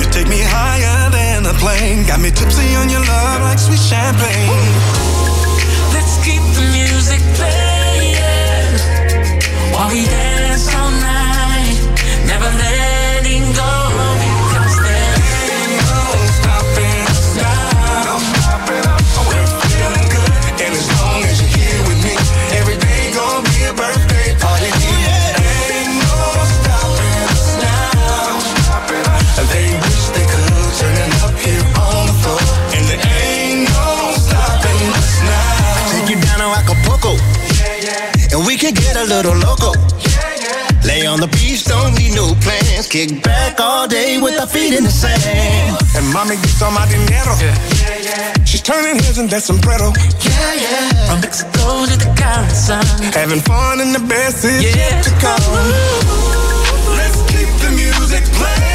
[0.00, 2.04] You take me higher than a plane.
[2.06, 4.50] Got me tipsy on your love like sweet champagne.
[5.94, 8.74] Let's keep the music playing
[9.72, 11.78] while we dance all night,
[12.26, 13.72] never letting go.
[14.50, 14.76] Because
[15.54, 16.02] ain't no
[16.38, 18.18] stopping us now.
[19.28, 20.32] We're feeling good,
[20.64, 22.14] and as long as you're here with me,
[22.58, 24.75] every day gonna be a birthday party.
[39.06, 39.72] We can get a little loco.
[40.84, 42.86] Lay on the beach, don't need no plans.
[42.88, 45.76] Kick back all day with our feet in the sand.
[45.96, 47.34] And mommy gets on my dinero.
[48.44, 49.92] She's turning heads in that sombrero.
[50.22, 51.06] Yeah, yeah.
[51.08, 53.12] From Mexico to the Caribbean.
[53.12, 54.76] Having fun and the best is Yeah.
[54.76, 55.42] yet to come.
[56.96, 58.65] Let's keep the music playing.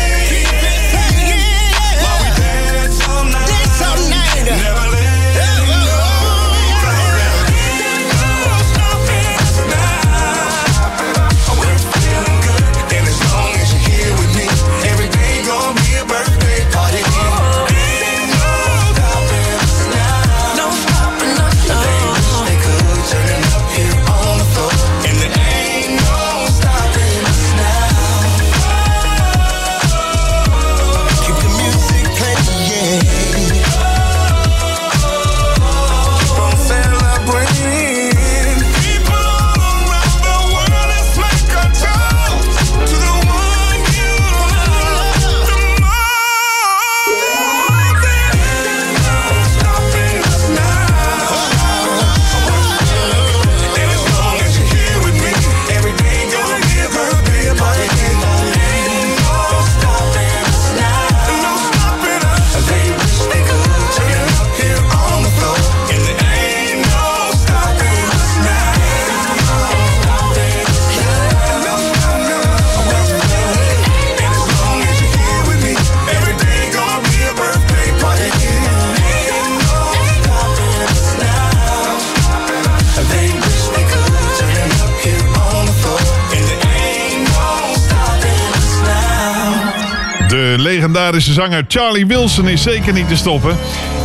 [91.41, 93.57] Zanger Charlie Wilson is zeker niet te stoppen.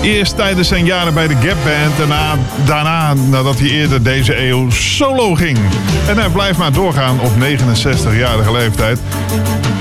[0.03, 1.97] Eerst tijdens zijn jaren bij de Gap Band.
[1.99, 5.59] Daarna, daarna nadat hij eerder deze eeuw solo ging.
[6.09, 8.99] En hij blijft maar doorgaan op 69-jarige leeftijd.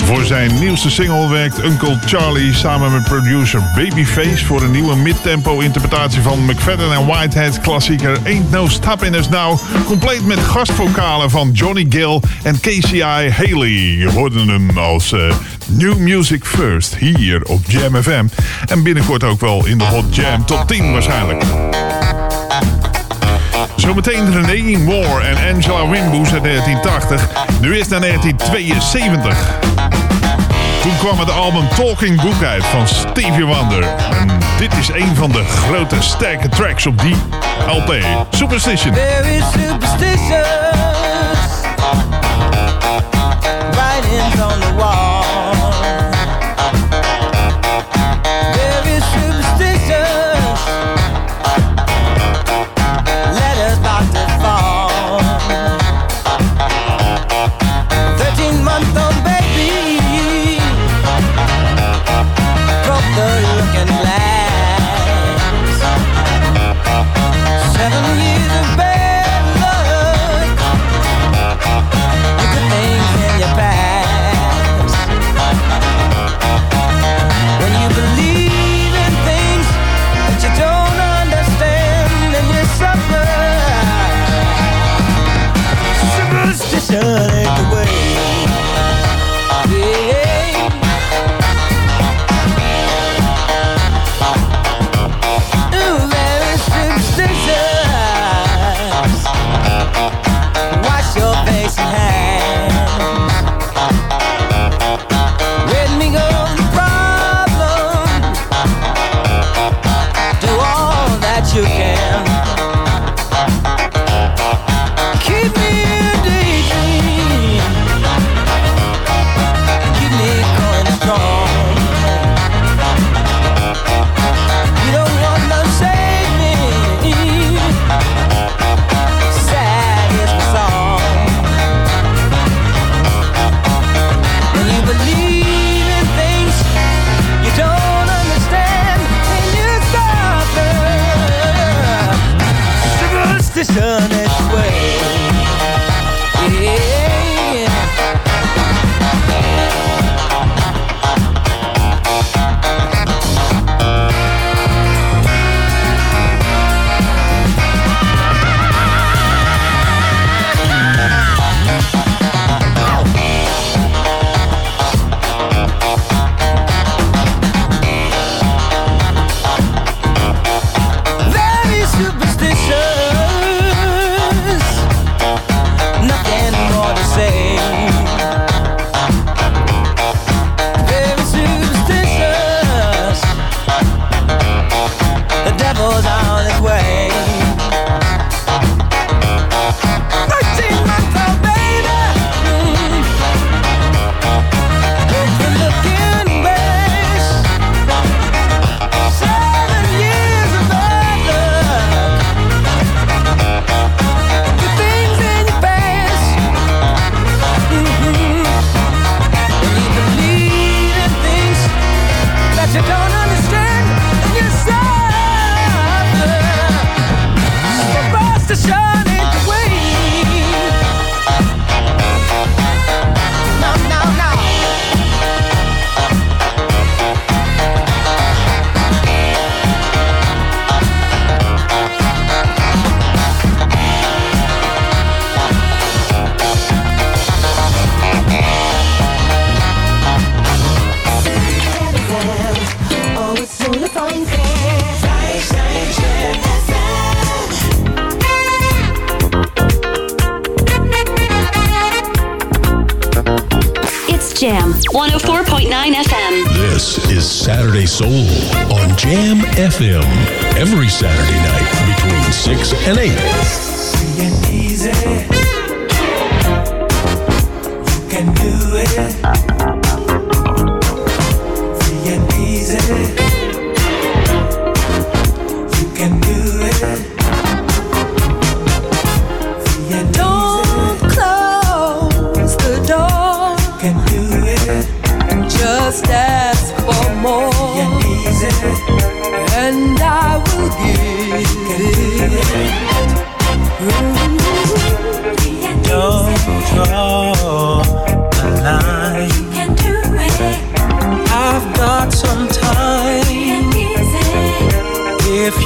[0.06, 4.45] Voor zijn nieuwste single werkt Uncle Charlie samen met producer Babyface...
[4.45, 9.60] voor een nieuwe midtempo interpretatie van McFadden en Whitehead's klassieker Ain't No Stopping Us Now...
[9.86, 13.69] compleet met gastvokalen van Johnny Gill en KCI Haley.
[13.98, 15.36] Je hoorde hem als eh,
[15.68, 18.26] New Music First hier op Jam FM.
[18.66, 21.44] En binnenkort ook wel in de Hot Jam Top 10 waarschijnlijk.
[23.76, 27.30] Zometeen René Moore en Angela Winboes uit 1980.
[27.62, 29.38] Nu is naar 1972.
[30.82, 33.84] Toen kwam het album Talking Book uit van Stevie Wonder.
[34.12, 37.16] En dit is een van de grote sterke tracks op die
[37.68, 37.96] LP.
[38.30, 38.94] Superstition.
[38.94, 40.48] Very superstitious.
[43.72, 45.05] Writings on the wall.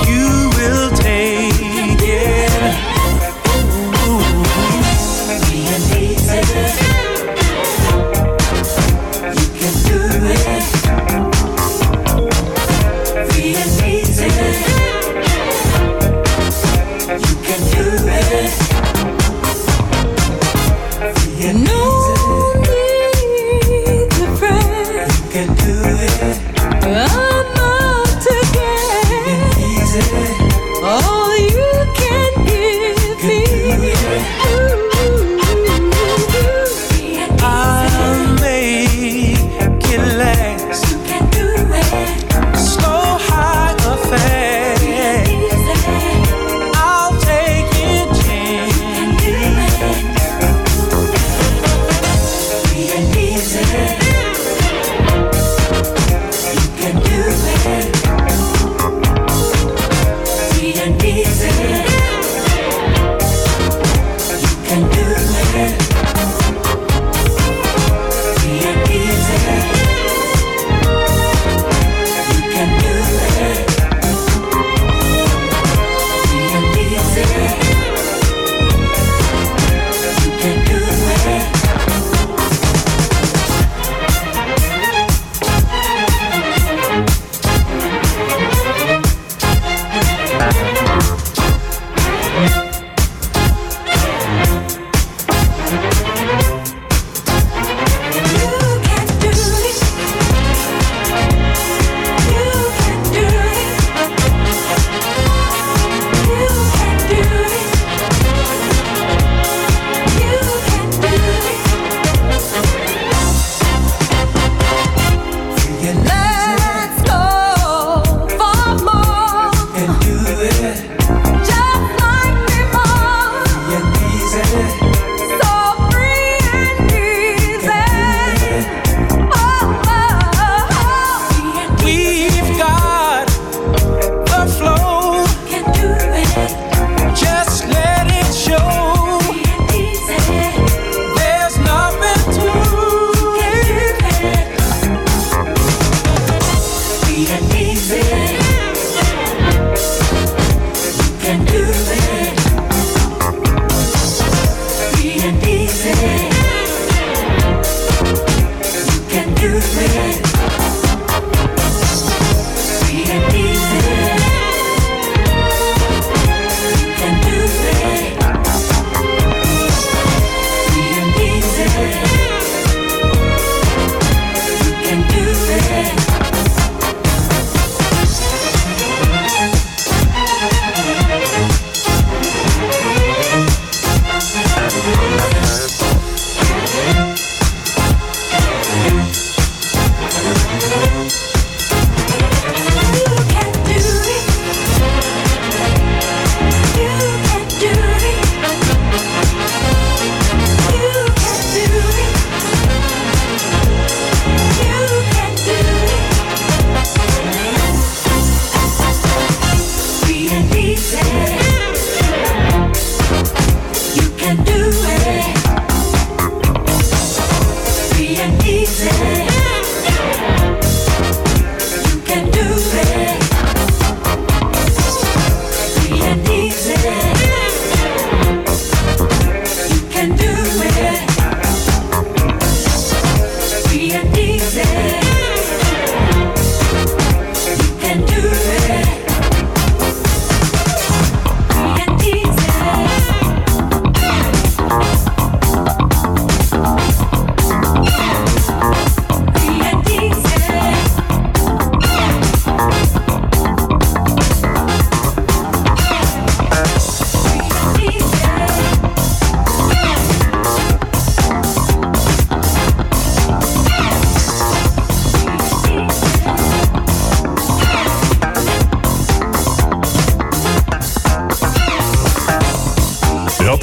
[0.07, 2.88] you will take it.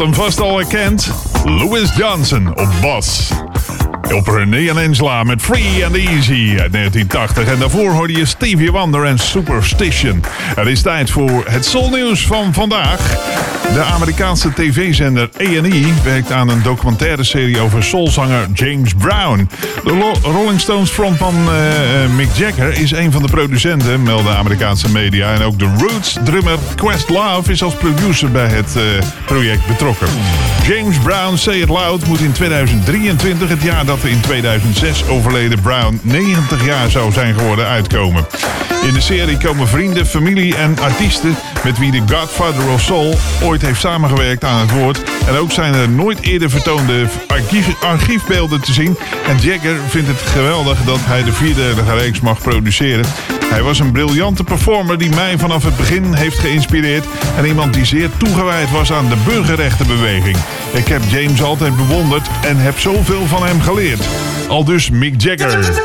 [0.07, 1.11] Hem vast al herkend.
[1.45, 3.31] Louis Johnson op bas.
[4.15, 7.47] Op René en Ensla met Free and Easy uit 1980.
[7.47, 10.23] En daarvoor hoorde je Stevie Wonder en Superstition.
[10.55, 13.01] Het is tijd voor het Soulnieuws van vandaag.
[13.73, 19.49] De Amerikaanse tv-zender A&E werkt aan een documentaire serie over soulzanger James Brown.
[19.85, 25.35] De Rolling Stones frontman eh, Mick Jagger is een van de producenten, melden Amerikaanse media.
[25.35, 28.83] En ook de Roots drummer Questlove is als producer bij het eh,
[29.27, 30.09] project betrokken.
[30.67, 35.61] James Brown Say It Loud moet in 2023, het jaar dat de in 2006 overleden
[35.61, 38.27] Brown 90 jaar zou zijn geworden, uitkomen.
[38.83, 43.63] In de serie komen vrienden, familie en artiesten met wie de Godfather of Soul ooit
[43.63, 45.03] heeft samengewerkt aan het woord.
[45.27, 48.99] En ook zijn er nooit eerder vertoonde archief- archiefbeelden te zien.
[49.27, 53.05] En Jagger vindt het geweldig dat hij de vierdelige reeks mag produceren.
[53.51, 57.05] Hij was een briljante performer die mij vanaf het begin heeft geïnspireerd.
[57.37, 60.37] En iemand die zeer toegewijd was aan de burgerrechtenbeweging.
[60.77, 64.01] Ik heb James altijd bewonderd en heb zoveel van hem geleerd.
[64.49, 65.83] Al dus Mick Jagger.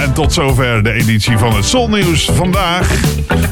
[0.00, 2.88] En tot zover de editie van het Soulnieuws vandaag.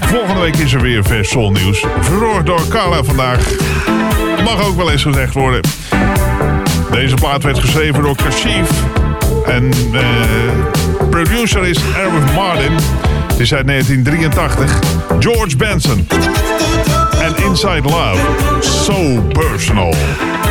[0.00, 1.84] Volgende week is er weer vers Soulnieuws.
[2.00, 3.50] Verzorgd door Carla vandaag.
[4.44, 5.60] Mag ook wel eens gezegd worden.
[6.90, 8.70] Deze plaat werd geschreven door Kashif.
[9.46, 10.00] En eh,
[11.10, 12.72] producer is Eric Martin.
[13.26, 14.78] Het is uit 1983.
[15.18, 16.06] George Benson.
[17.26, 18.62] En Inside Love.
[18.62, 20.45] So personal.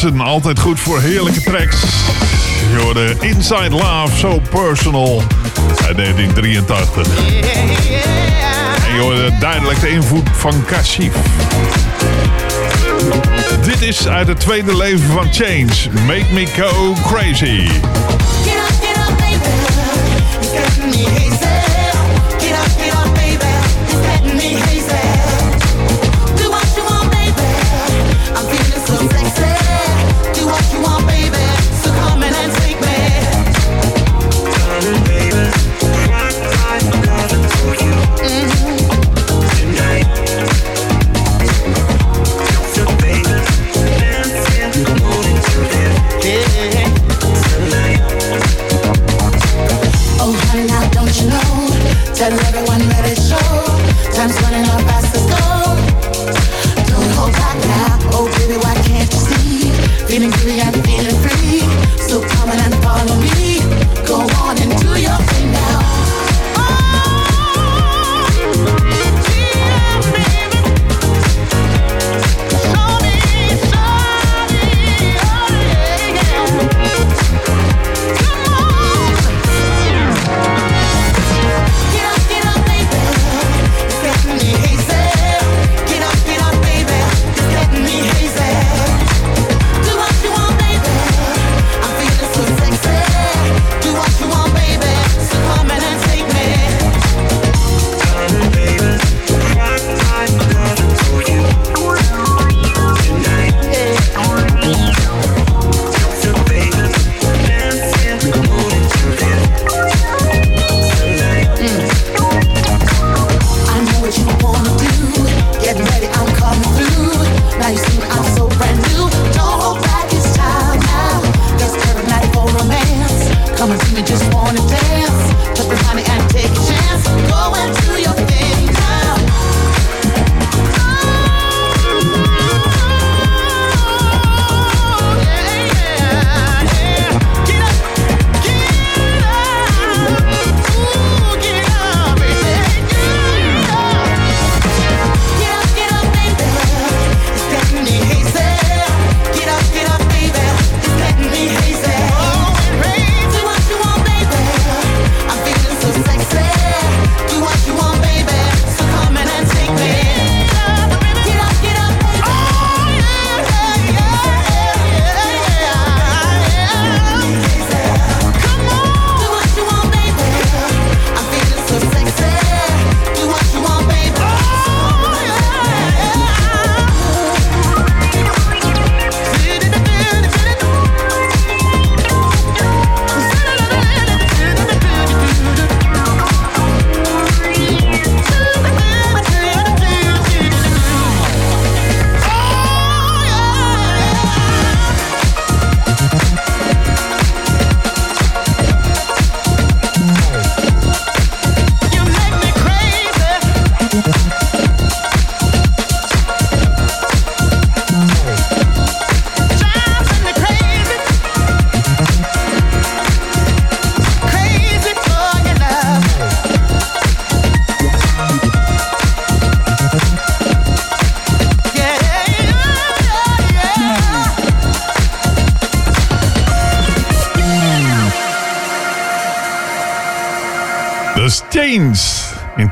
[0.00, 1.80] Benson, altijd goed voor heerlijke tracks.
[2.70, 5.22] Je hoorde Inside Love, So Personal
[5.86, 7.06] uit 1983.
[8.86, 11.12] En je hoorde duidelijk de invloed van Kashif.
[13.64, 16.04] Dit is uit het tweede leven van Change.
[16.06, 17.68] Make Me Go Crazy.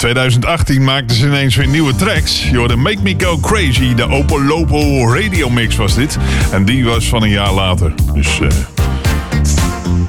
[0.04, 2.48] 2018 maakten ze ineens weer nieuwe tracks.
[2.50, 6.18] Je hoorde Make Me Go Crazy, de Opo Lopo radio mix was dit.
[6.52, 7.92] En die was van een jaar later.
[8.14, 8.48] Dus eh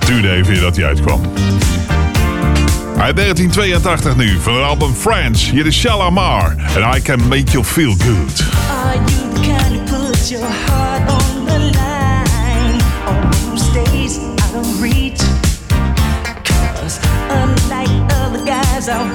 [0.05, 1.21] duurde even dat die uitkwam.
[2.97, 5.51] Uit 1982 nu, van het album France.
[5.51, 6.55] Hier is Shalamar.
[6.75, 8.43] And I Can Make You Feel Good.
[8.69, 11.45] Are you the puts your heart on
[18.33, 19.14] the guys,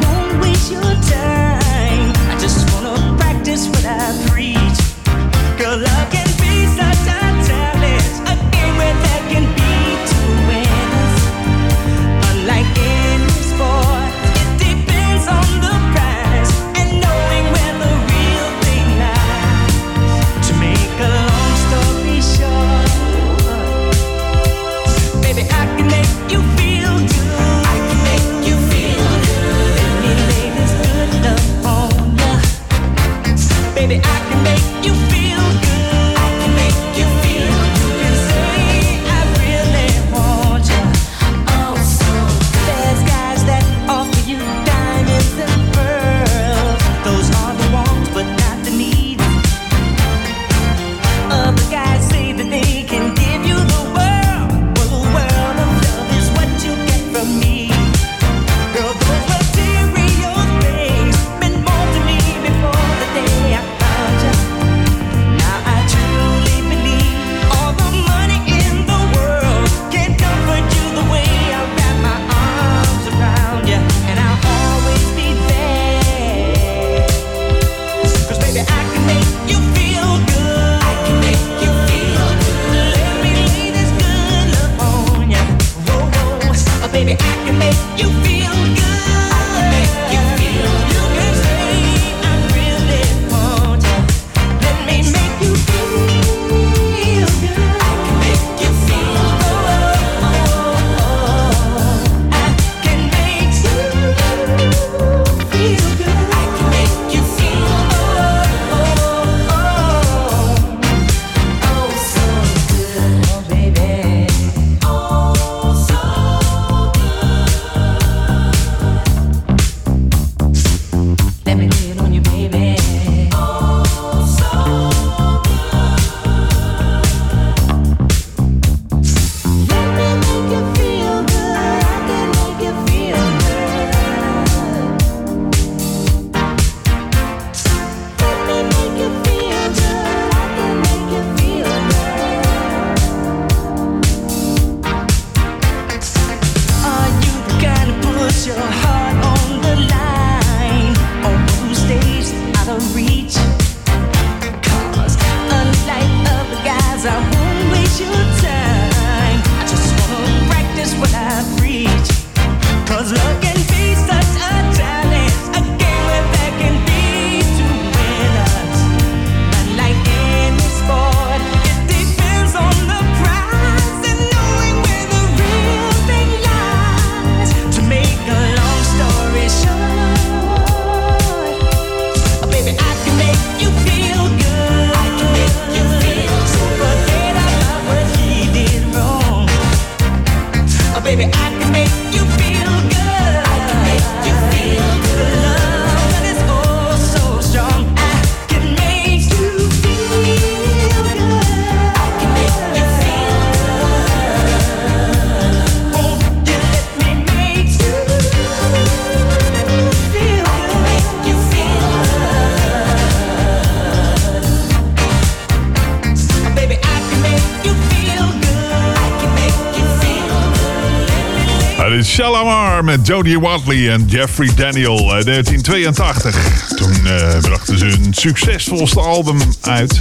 [222.96, 224.96] met Jodie Watley en Jeffrey Daniel.
[224.96, 226.36] 1982.
[226.76, 230.00] Toen eh, brachten ze hun succesvolste album uit.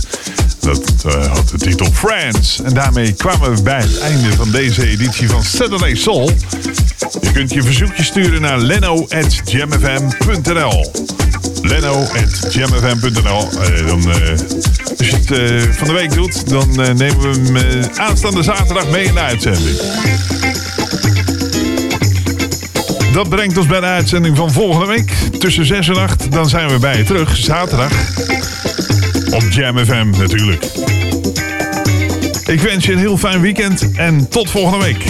[0.59, 2.61] Dat eh, had de titel Friends.
[2.61, 6.31] En daarmee kwamen we bij het einde van deze editie van Saturday Soul.
[7.21, 10.91] Je kunt je verzoekje sturen naar leno.jamfm.nl
[11.61, 13.91] leno.jamfm.nl uh, eh,
[14.97, 15.27] Als je het
[15.75, 19.77] van de week doet, dan nemen we hem aanstaande zaterdag mee in de uitzending.
[23.13, 25.11] Dat brengt ons bij de uitzending van volgende week.
[25.39, 26.31] Tussen 6 en 8.
[26.31, 27.37] Dan zijn we bij je terug.
[27.37, 27.91] Zaterdag.
[29.31, 30.65] Op Jam FM natuurlijk.
[32.45, 35.03] Ik wens je een heel fijn weekend en tot volgende week.